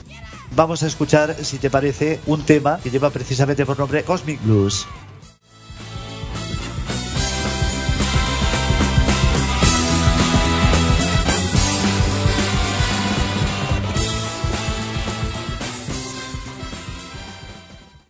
Vamos 0.56 0.84
a 0.84 0.88
escuchar, 0.88 1.36
si 1.44 1.58
te 1.58 1.70
parece, 1.70 2.20
un 2.26 2.44
tema 2.44 2.80
que 2.82 2.90
lleva 2.90 3.10
precisamente 3.10 3.66
por 3.66 3.78
nombre 3.78 4.04
Cosmic 4.04 4.42
Blues. 4.44 4.86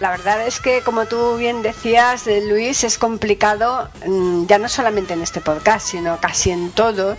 La 0.00 0.10
verdad 0.12 0.46
es 0.46 0.60
que, 0.60 0.82
como 0.82 1.06
tú 1.06 1.36
bien 1.36 1.60
decías, 1.62 2.26
eh, 2.28 2.40
Luis, 2.48 2.84
es 2.84 2.98
complicado, 2.98 3.90
mm, 4.06 4.46
ya 4.46 4.58
no 4.58 4.68
solamente 4.68 5.14
en 5.14 5.22
este 5.22 5.40
podcast, 5.40 5.88
sino 5.88 6.20
casi 6.20 6.50
en 6.50 6.70
todo, 6.70 7.16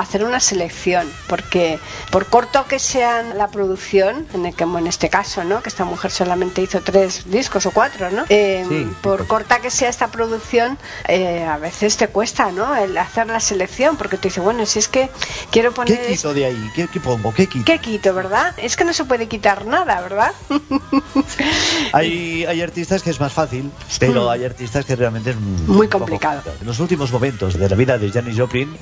hacer 0.00 0.24
una 0.24 0.40
selección, 0.40 1.10
porque 1.28 1.78
por 2.10 2.26
corto 2.26 2.66
que 2.68 2.78
sea 2.78 3.22
la 3.22 3.48
producción, 3.48 4.26
en 4.34 4.46
el 4.46 4.54
que 4.54 4.64
como 4.66 4.78
en 4.78 4.88
este 4.88 5.08
caso, 5.08 5.44
¿no? 5.44 5.62
Que 5.62 5.68
esta 5.68 5.84
mujer 5.84 6.10
solamente 6.10 6.60
hizo 6.60 6.80
tres 6.80 7.30
discos 7.30 7.66
o 7.66 7.70
cuatro, 7.70 8.10
¿no? 8.10 8.24
Eh, 8.28 8.64
Sí, 8.68 8.88
por 9.00 9.26
corta 9.28 9.60
que 9.60 9.70
sea 9.70 9.88
esta 9.88 10.08
producción, 10.08 10.76
eh, 11.06 11.44
a 11.44 11.56
veces 11.58 11.96
te 11.96 12.08
cuesta, 12.08 12.50
¿no? 12.50 12.74
El 12.74 12.98
hacer 12.98 13.28
la 13.28 13.38
selección, 13.38 13.96
porque 13.96 14.16
tú 14.16 14.26
dices, 14.28 14.42
bueno, 14.42 14.66
si 14.66 14.80
es 14.80 14.88
que 14.88 15.08
quiero 15.52 15.72
poner 15.72 16.00
¿Qué 16.00 16.14
quito 16.14 16.34
de 16.34 16.46
ahí? 16.46 16.70
¿Qué, 16.74 16.88
qué 16.88 16.98
pongo? 16.98 17.32
¿Qué 17.32 17.46
quito? 17.46 17.64
¿Qué 17.64 17.78
quito, 17.78 18.12
verdad? 18.12 18.52
Es 18.56 18.74
que 18.76 18.84
no 18.84 18.92
se 18.92 19.04
puede 19.04 19.28
quitar 19.28 19.66
nada, 19.66 20.00
¿verdad? 20.00 20.32
Hay, 21.92 22.44
hay 22.44 22.60
artistas 22.62 23.02
que 23.02 23.10
es 23.10 23.20
más 23.20 23.32
fácil, 23.32 23.70
pero 23.98 24.26
Mm. 24.26 24.30
hay 24.30 24.44
artistas 24.44 24.84
que 24.84 24.96
realmente 24.96 25.30
es 25.30 25.36
Muy 25.36 25.88
complicado. 25.88 26.42
En 26.60 26.66
los 26.66 26.80
últimos 26.80 27.12
momentos 27.12 27.58
de 27.58 27.68
la 27.68 27.76
vida 27.76 27.98
de 27.98 28.10
Janis 28.10 28.38
Joplin, 28.38 28.76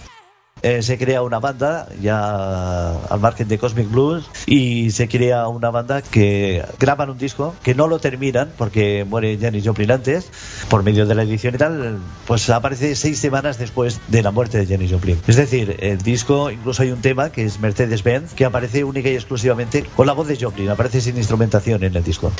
eh, 0.64 0.82
se 0.82 0.96
crea 0.96 1.20
una 1.20 1.40
banda 1.40 1.88
ya 2.00 2.96
al 3.10 3.20
margen 3.20 3.48
de 3.48 3.58
Cosmic 3.58 3.90
Blues 3.90 4.24
y 4.46 4.90
se 4.92 5.08
crea 5.08 5.46
una 5.48 5.70
banda 5.70 6.00
que 6.00 6.64
graban 6.80 7.10
un 7.10 7.18
disco 7.18 7.54
que 7.62 7.74
no 7.74 7.86
lo 7.86 7.98
terminan 7.98 8.50
porque 8.56 9.04
muere 9.04 9.36
Janis 9.38 9.66
Joplin 9.66 9.90
antes 9.90 10.30
por 10.70 10.82
medio 10.82 11.04
de 11.04 11.14
la 11.14 11.22
edición 11.22 11.54
y 11.54 11.58
tal 11.58 11.98
pues 12.26 12.48
aparece 12.48 12.96
seis 12.96 13.18
semanas 13.18 13.58
después 13.58 14.00
de 14.08 14.22
la 14.22 14.30
muerte 14.30 14.56
de 14.56 14.66
Janis 14.66 14.90
Joplin 14.90 15.20
es 15.26 15.36
decir 15.36 15.76
el 15.80 15.98
disco 15.98 16.50
incluso 16.50 16.82
hay 16.82 16.92
un 16.92 17.02
tema 17.02 17.30
que 17.30 17.44
es 17.44 17.60
Mercedes 17.60 18.02
Benz 18.02 18.32
que 18.32 18.46
aparece 18.46 18.84
única 18.84 19.10
y 19.10 19.14
exclusivamente 19.14 19.84
con 19.94 20.06
la 20.06 20.14
voz 20.14 20.28
de 20.28 20.38
Joplin 20.40 20.70
aparece 20.70 21.02
sin 21.02 21.18
instrumentación 21.18 21.84
en 21.84 21.94
el 21.94 22.02
disco 22.02 22.32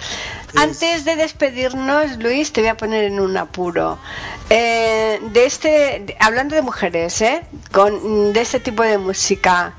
Antes 0.54 1.04
de 1.04 1.16
despedirnos, 1.16 2.16
Luis, 2.18 2.52
te 2.52 2.60
voy 2.60 2.70
a 2.70 2.76
poner 2.76 3.04
en 3.04 3.20
un 3.20 3.36
apuro. 3.36 3.98
Eh, 4.50 5.20
de 5.32 5.46
este, 5.46 6.16
hablando 6.20 6.54
de 6.54 6.62
mujeres, 6.62 7.20
¿eh? 7.22 7.42
Con, 7.72 7.94
de 8.14 8.40
este 8.40 8.60
tipo 8.60 8.82
de 8.82 8.98
música, 8.98 9.74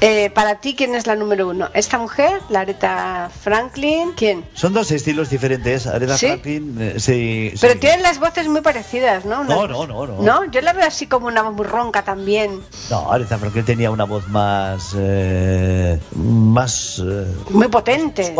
eh, 0.00 0.30
para 0.30 0.56
ti, 0.60 0.74
¿quién 0.76 0.94
es 0.94 1.06
la 1.06 1.16
número 1.16 1.48
uno? 1.48 1.68
¿Esta 1.74 1.98
mujer, 1.98 2.40
la 2.50 2.60
Aretha 2.60 3.30
Franklin? 3.42 4.12
¿Quién? 4.16 4.44
Son 4.54 4.72
dos 4.72 4.90
estilos 4.92 5.30
diferentes. 5.30 5.86
Aretha 5.86 6.16
¿Sí? 6.16 6.26
Franklin, 6.28 6.76
eh, 6.80 6.94
sí, 7.00 7.52
Pero 7.60 7.72
sí. 7.74 7.78
tienen 7.80 8.02
las 8.02 8.20
voces 8.20 8.46
muy 8.48 8.60
parecidas, 8.60 9.24
¿no? 9.24 9.40
Unas 9.40 9.48
No, 9.56 9.66
no, 9.66 9.86
no, 9.86 10.06
no. 10.06 10.22
No, 10.22 10.44
yo 10.50 10.60
la 10.60 10.72
veo 10.72 10.86
así 10.86 11.06
como 11.06 11.26
una 11.26 11.42
voz 11.42 11.54
muy 11.54 11.66
ronca 11.66 12.02
también, 12.02 12.60
No, 12.90 13.10
Aretha 13.10 13.38
Franklin 13.38 13.64
tenía 13.64 13.90
una 13.90 14.04
voz 14.04 14.28
más. 14.28 14.94
eh, 14.96 15.98
más. 16.14 17.02
eh, 17.04 17.26
muy 17.50 17.68
potente, 17.68 18.34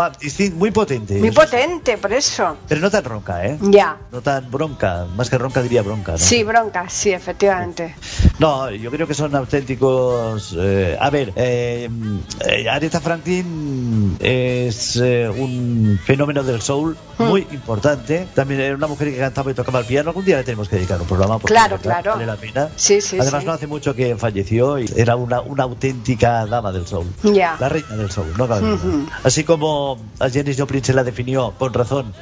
muy 0.55 0.71
potente. 0.71 1.15
muy 1.19 1.29
eso 1.31 1.41
potente, 1.41 1.99
por 1.99 2.13
eso. 2.13 2.57
Pero 2.69 2.81
no 2.81 2.91
tan 2.91 3.05
ronca, 3.05 3.45
¿eh? 3.45 3.59
Ya. 3.63 3.97
No 4.13 4.21
tan 4.21 4.51
bronca. 4.51 5.07
Más 5.17 5.29
que 5.31 5.39
ronca 5.39 5.61
diría 5.63 5.83
bronca, 5.83 6.13
¿no? 6.13 6.19
Sí, 6.19 6.45
bronca, 6.45 6.89
sí, 6.89 7.11
efectivamente. 7.13 7.95
No, 8.39 8.71
yo 8.71 8.91
creo 8.91 9.07
que 9.07 9.15
son 9.15 9.35
auténticos. 9.35 10.55
eh, 10.59 10.97
a 11.01 11.11
ver, 11.11 11.33
eh, 11.49 11.89
eh, 12.47 12.69
Aretha 12.69 13.01
Franklin 13.01 14.17
es 14.21 14.97
eh, 14.97 15.29
un 15.29 15.99
fenómeno 16.05 16.43
del 16.43 16.61
soul 16.63 16.97
Hmm. 17.19 17.25
muy 17.31 17.47
importante. 17.51 18.29
También 18.33 18.61
era 18.61 18.77
una 18.77 18.87
mujer 18.87 19.11
que 19.13 19.19
cantaba 19.19 19.51
y 19.51 19.55
tocaba 19.55 19.81
el 19.81 19.87
piano. 19.87 20.11
Algún 20.11 20.25
día 20.25 20.37
le 20.37 20.45
tenemos 20.45 20.69
que 20.69 20.77
dedicar 20.77 21.01
un 21.01 21.07
programa 21.09 21.41
porque 21.41 21.53
Claro, 21.53 21.77
claro. 21.79 22.13
vale 22.13 22.27
la 22.27 22.37
pena. 22.37 22.69
Sí, 22.77 23.01
sí, 23.01 23.19
Además, 23.19 23.41
sí. 23.41 23.47
no 23.47 23.53
hace 23.55 23.67
mucho 23.67 23.93
que 23.97 24.15
falleció 24.17 24.79
y 24.79 24.89
era 24.97 25.17
una, 25.17 25.41
una 25.41 25.65
auténtica 25.65 26.47
dama 26.47 26.71
del 26.71 26.87
soul. 26.87 27.09
Ya. 27.25 27.57
La 27.59 27.69
reina 27.69 27.97
del 27.97 28.09
soul, 28.13 28.29
no 28.39 28.47
duda. 28.47 28.61
Ujú. 28.75 29.09
Así 29.25 29.43
como 29.43 29.99
a 30.21 30.31
Janis 30.31 30.57
Joplin 30.61 30.85
se 30.85 30.95
la 30.95 31.03
definió 31.03 31.53
con 31.59 31.75
razón 31.75 32.15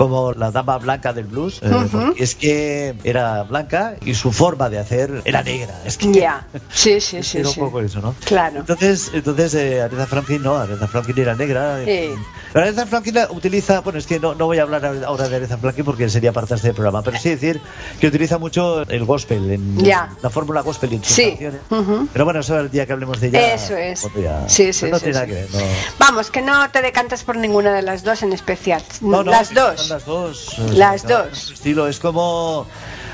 como 0.00 0.32
la 0.32 0.50
dama 0.50 0.78
blanca 0.78 1.12
del 1.12 1.26
blues, 1.26 1.60
eh, 1.62 1.68
Ujú. 1.68 1.88
porque 1.90 2.24
es 2.24 2.34
que 2.34 2.94
era 3.04 3.42
blanca 3.42 3.96
y 4.02 4.14
su 4.14 4.32
forma 4.32 4.70
de 4.70 4.78
hacer 4.78 5.20
era 5.26 5.42
negra. 5.42 5.74
Es 5.84 5.98
que 5.98 6.10
Ya. 6.10 6.46
Sí, 6.72 7.02
sí, 7.02 7.22
sí. 7.22 7.36
era 7.36 7.50
un 7.50 7.54
poco 7.56 7.82
eso, 7.82 8.00
¿no? 8.00 8.14
Claro. 8.24 8.60
Entonces, 8.60 9.10
entonces 9.12 9.52
eh, 9.52 9.82
Aretha 9.82 10.06
Franklin 10.06 10.42
no, 10.42 10.54
Aretha 10.56 10.88
Franklin 10.88 11.18
era 11.18 11.34
negra. 11.34 11.80
Sí. 11.84 12.12
Pero 12.50 12.64
Aretha 12.64 12.86
Franklin 12.86 13.18
utiliza, 13.28 13.80
bueno, 13.82 13.98
es 13.98 14.06
que 14.06 14.18
no, 14.18 14.34
no 14.34 14.46
voy 14.46 14.58
a 14.58 14.62
hablar 14.62 14.86
ahora 15.04 15.28
de 15.28 15.36
Aretha 15.36 15.58
Franklin 15.58 15.84
porque 15.84 16.08
sería 16.08 16.32
parte 16.32 16.54
de 16.54 16.56
este 16.56 16.72
programa, 16.72 17.02
pero 17.02 17.18
sí 17.18 17.28
decir 17.28 17.60
que 18.00 18.06
utiliza 18.06 18.38
mucho 18.38 18.80
el 18.88 19.04
gospel, 19.04 19.50
en, 19.50 19.76
Ya. 19.84 20.08
la 20.22 20.30
fórmula 20.30 20.62
gospel 20.62 20.94
en 20.94 21.04
sus 21.04 21.14
Sí. 21.14 21.28
canciones. 21.32 21.60
Ujú. 21.68 22.08
Pero 22.10 22.24
bueno, 22.24 22.40
eso 22.40 22.58
el 22.58 22.70
día 22.70 22.86
que 22.86 22.94
hablemos 22.94 23.20
de 23.20 23.28
ella. 23.28 23.52
Eso 23.52 23.76
es. 23.76 24.00
pues 24.00 24.24
ya- 24.24 24.48
Sí, 24.48 24.72
sí, 24.72 24.86
no 24.90 24.96
sí, 24.96 25.04
tiene 25.04 25.12
nada 25.18 25.26
que 25.26 25.32
ver. 25.34 25.48
No, 25.52 25.58
Vamos, 25.98 26.30
que 26.30 26.40
no 26.40 26.70
te 26.70 26.80
decantas 26.80 27.22
por 27.22 27.36
ninguna 27.36 27.74
de 27.74 27.82
las 27.82 28.02
dos 28.02 28.22
en 28.22 28.32
especial. 28.32 28.82
No, 29.02 29.22
no, 29.22 29.30
las 29.30 29.52
dos. 29.52 29.89
Las 29.90 30.06
dos. 30.06 30.58
Las 30.74 31.06
dos. 31.06 31.36
su 31.36 31.52
Estilo, 31.54 31.88
es 31.88 31.98
como. 31.98 32.66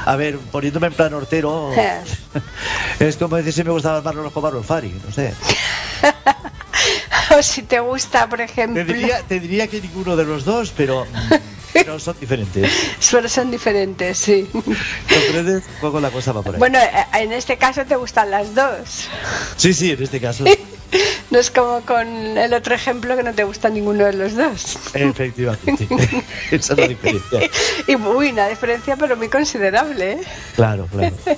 A 0.05 0.15
ver, 0.17 0.39
poniéndome 0.39 0.89
en 0.89 0.93
plan 0.93 1.15
hortero. 1.15 1.71
Es 3.01 3.17
como 3.17 3.37
decir 3.37 3.53
si 3.53 3.65
me 3.65 3.71
gustaba 3.71 4.01
más 4.01 4.15
los 4.15 4.33
Cobarros 4.33 4.65
Fari, 4.65 4.95
no 5.05 5.13
sé. 5.13 5.35
o 7.37 7.43
si 7.43 7.63
te 7.63 7.81
gusta, 7.81 8.29
por 8.29 8.41
ejemplo. 8.41 8.85
Te 8.85 8.93
diría, 8.93 9.23
te 9.23 9.41
diría 9.41 9.67
que 9.69 9.81
ninguno 9.81 10.17
de 10.17 10.25
los 10.25 10.45
dos, 10.45 10.73
pero, 10.77 11.07
pero 11.73 11.99
son 11.99 12.17
diferentes. 12.21 12.71
Pero 13.11 13.29
son 13.29 13.51
diferentes, 13.51 14.19
sí. 14.19 14.49
¿Comprendes? 14.53 15.65
Un 15.77 15.81
poco 15.81 16.01
la 16.01 16.11
cosa 16.11 16.33
va 16.33 16.43
por 16.43 16.55
ahí. 16.55 16.59
Bueno, 16.59 16.79
eh, 16.79 17.07
en 17.15 17.33
este 17.33 17.59
caso 17.59 17.85
te 17.85 17.97
gustan 17.97 18.31
las 18.31 18.55
dos. 18.55 19.09
Sí, 19.57 19.75
sí, 19.75 19.93
en 19.93 20.03
este 20.03 20.21
caso. 20.21 20.45
No 21.31 21.41
es 21.41 21.51
como 21.51 21.81
con 21.83 22.07
el 22.39 22.55
otro 22.55 22.75
ejemplo 22.75 23.17
que 23.17 23.23
no 23.23 23.35
te 23.35 23.45
gusta 23.45 23.69
ninguno 23.69 24.05
de 24.05 24.13
los 24.13 24.37
dos. 24.37 24.79
Efectivamente. 24.95 25.89
Esa 26.51 26.73
es 26.75 26.79
la 26.79 26.89
diferencia. 26.89 27.41
Y 27.87 27.97
uy, 27.97 28.31
una 28.31 28.49
diferencia 28.49 28.97
pero 28.97 29.17
muy 29.17 29.29
considerable. 29.29 30.13
¿eh? 30.13 30.21
Claro, 30.55 30.87
claro. 30.87 31.17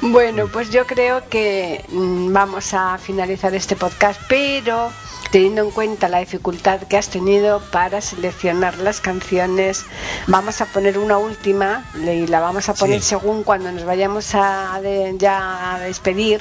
Bueno, 0.00 0.48
pues 0.48 0.70
yo 0.70 0.86
creo 0.86 1.26
que 1.30 1.82
mm, 1.88 2.32
vamos 2.32 2.74
a 2.74 2.98
finalizar 2.98 3.54
este 3.54 3.76
podcast, 3.76 4.20
pero 4.28 4.92
teniendo 5.34 5.62
en 5.62 5.72
cuenta 5.72 6.08
la 6.08 6.20
dificultad 6.20 6.82
que 6.82 6.96
has 6.96 7.08
tenido 7.08 7.58
para 7.72 8.00
seleccionar 8.00 8.78
las 8.78 9.00
canciones, 9.00 9.84
vamos 10.28 10.60
a 10.60 10.66
poner 10.66 10.96
una 10.96 11.18
última 11.18 11.84
y 11.96 12.28
la 12.28 12.38
vamos 12.38 12.68
a 12.68 12.74
poner 12.74 13.02
Sí. 13.02 13.08
según 13.08 13.42
cuando 13.42 13.72
nos 13.72 13.84
vayamos 13.84 14.32
a 14.36 14.78
de- 14.80 15.12
ya 15.18 15.74
a 15.74 15.80
despedir. 15.80 16.40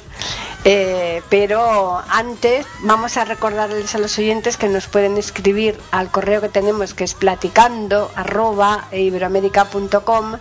Eh, 0.65 1.21
pero 1.29 2.01
antes 2.07 2.65
vamos 2.83 3.17
a 3.17 3.25
recordarles 3.25 3.95
a 3.95 3.97
los 3.97 4.17
oyentes 4.17 4.55
que 4.57 4.69
nos 4.69 4.85
pueden 4.87 5.17
escribir 5.17 5.77
al 5.91 6.09
correo 6.09 6.39
que 6.39 6.47
tenemos 6.47 6.93
que 6.93 7.03
es 7.03 7.15
platicando 7.15 8.09
arroba 8.15 8.85
eiberoamerica.com 8.91 10.37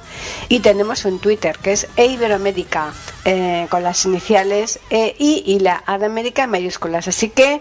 y 0.49 0.61
tenemos 0.61 1.05
un 1.07 1.19
Twitter 1.19 1.59
que 1.59 1.73
es 1.73 1.89
eiberoamérica 1.97 2.93
eh, 3.25 3.67
con 3.71 3.83
las 3.83 4.05
iniciales 4.05 4.79
EI 4.91 5.43
y 5.45 5.59
la 5.59 5.83
A 5.87 5.99
de 5.99 6.07
América 6.07 6.45
en 6.45 6.51
mayúsculas. 6.51 7.09
Así 7.09 7.29
que 7.31 7.61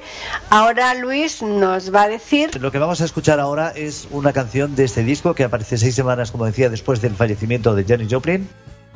ahora 0.51 0.80
Luis 0.99 1.41
nos 1.43 1.93
va 1.93 2.03
a 2.03 2.07
decir 2.07 2.59
Lo 2.59 2.71
que 2.71 2.79
vamos 2.79 3.01
a 3.01 3.05
escuchar 3.05 3.39
ahora 3.39 3.71
es 3.75 4.07
una 4.09 4.33
canción 4.33 4.75
de 4.75 4.85
este 4.85 5.03
disco 5.03 5.35
que 5.35 5.43
aparece 5.43 5.77
seis 5.77 5.93
semanas, 5.93 6.31
como 6.31 6.45
decía, 6.45 6.69
después 6.69 7.01
del 7.01 7.13
fallecimiento 7.13 7.75
de 7.75 7.85
Janis 7.85 8.11
Joplin. 8.11 8.49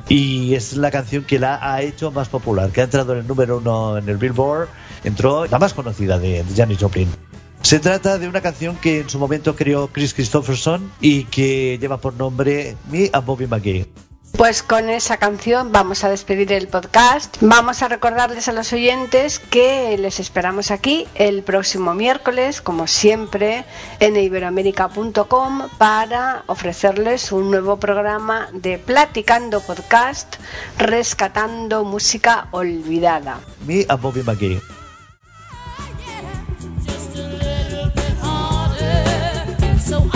Y 0.08 0.54
es 0.54 0.76
la 0.76 0.90
canción 0.90 1.24
que 1.24 1.38
la 1.38 1.58
ha 1.62 1.82
hecho 1.82 2.10
más 2.10 2.28
popular, 2.28 2.70
que 2.70 2.80
ha 2.80 2.84
entrado 2.84 3.12
en 3.12 3.20
el 3.20 3.26
número 3.26 3.58
uno 3.58 3.98
en 3.98 4.08
el 4.08 4.16
Billboard, 4.16 4.68
entró 5.04 5.46
la 5.46 5.58
más 5.58 5.74
conocida 5.74 6.18
de, 6.18 6.42
de 6.42 6.54
Janis 6.54 6.78
Joplin. 6.80 7.08
Se 7.62 7.80
trata 7.80 8.18
de 8.18 8.28
una 8.28 8.40
canción 8.40 8.76
que 8.76 9.00
en 9.00 9.08
su 9.08 9.18
momento 9.18 9.56
creó 9.56 9.88
Chris 9.88 10.14
Christopherson 10.14 10.92
y 11.00 11.24
que 11.24 11.78
lleva 11.80 12.00
por 12.00 12.14
nombre 12.14 12.76
Me 12.90 13.10
and 13.12 13.24
Bobby 13.24 13.46
McGee. 13.46 13.86
Pues 14.32 14.62
con 14.62 14.90
esa 14.90 15.16
canción 15.16 15.72
vamos 15.72 16.04
a 16.04 16.10
despedir 16.10 16.52
el 16.52 16.68
podcast. 16.68 17.38
Vamos 17.40 17.82
a 17.82 17.88
recordarles 17.88 18.48
a 18.48 18.52
los 18.52 18.70
oyentes 18.72 19.38
que 19.38 19.96
les 19.98 20.20
esperamos 20.20 20.70
aquí 20.70 21.08
el 21.14 21.42
próximo 21.42 21.94
miércoles, 21.94 22.60
como 22.60 22.86
siempre, 22.86 23.64
en 23.98 24.16
iberoamérica.com 24.16 25.62
para 25.78 26.42
ofrecerles 26.48 27.32
un 27.32 27.50
nuevo 27.50 27.78
programa 27.78 28.48
de 28.52 28.78
Platicando 28.78 29.62
Podcast, 29.62 30.36
rescatando 30.76 31.84
música 31.84 32.48
olvidada. 32.50 33.40
Me 33.66 33.86
and 33.88 34.02
Bobby 34.02 34.22
McGee. 34.22 34.60
A 38.22 39.78
so 39.78 40.15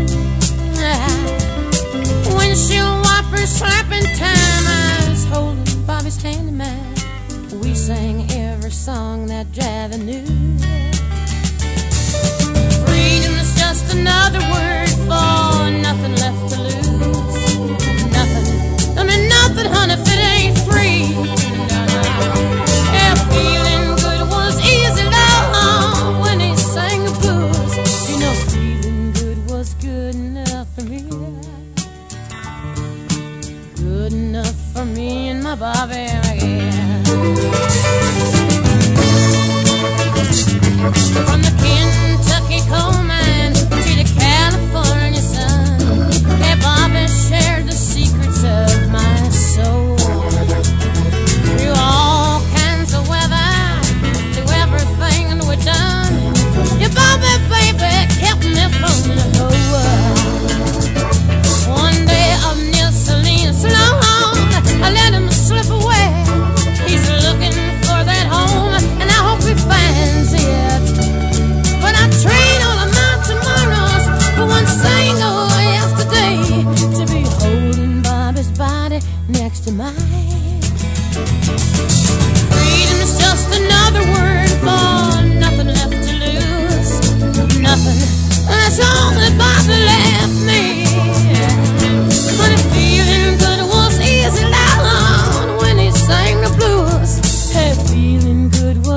Windshield 2.51 3.05
wipers 3.05 3.49
slapping 3.49 4.03
time. 4.17 4.60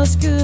Was 0.04 0.16
good 0.16 0.43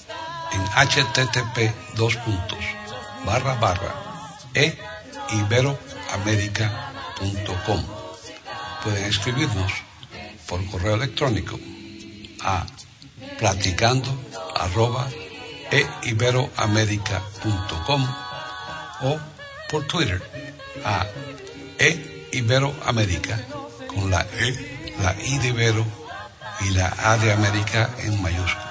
en 0.51 0.65
http 0.65 1.73
dos 1.95 2.17
puntos 2.17 2.59
barra 3.25 3.55
barra 3.55 3.95
e 4.53 4.77
iberoamerica.com. 5.29 7.83
Pueden 8.83 9.05
escribirnos 9.05 9.71
por 10.47 10.63
correo 10.69 10.95
electrónico 10.95 11.57
a 12.43 12.65
platicando 13.39 14.09
arroba 14.55 15.07
e 15.71 15.87
iberoamerica.com 16.03 18.07
o 19.01 19.19
por 19.69 19.87
Twitter 19.87 20.21
a 20.83 21.05
e 21.79 22.27
con 23.87 24.11
la 24.11 24.27
e, 24.39 24.51
la 25.01 25.15
i 25.23 25.37
de 25.39 25.47
Ibero 25.49 25.85
y 26.61 26.69
la 26.71 26.93
a 26.97 27.17
de 27.17 27.31
América 27.31 27.89
en 27.99 28.19
mayúsculas. 28.21 28.70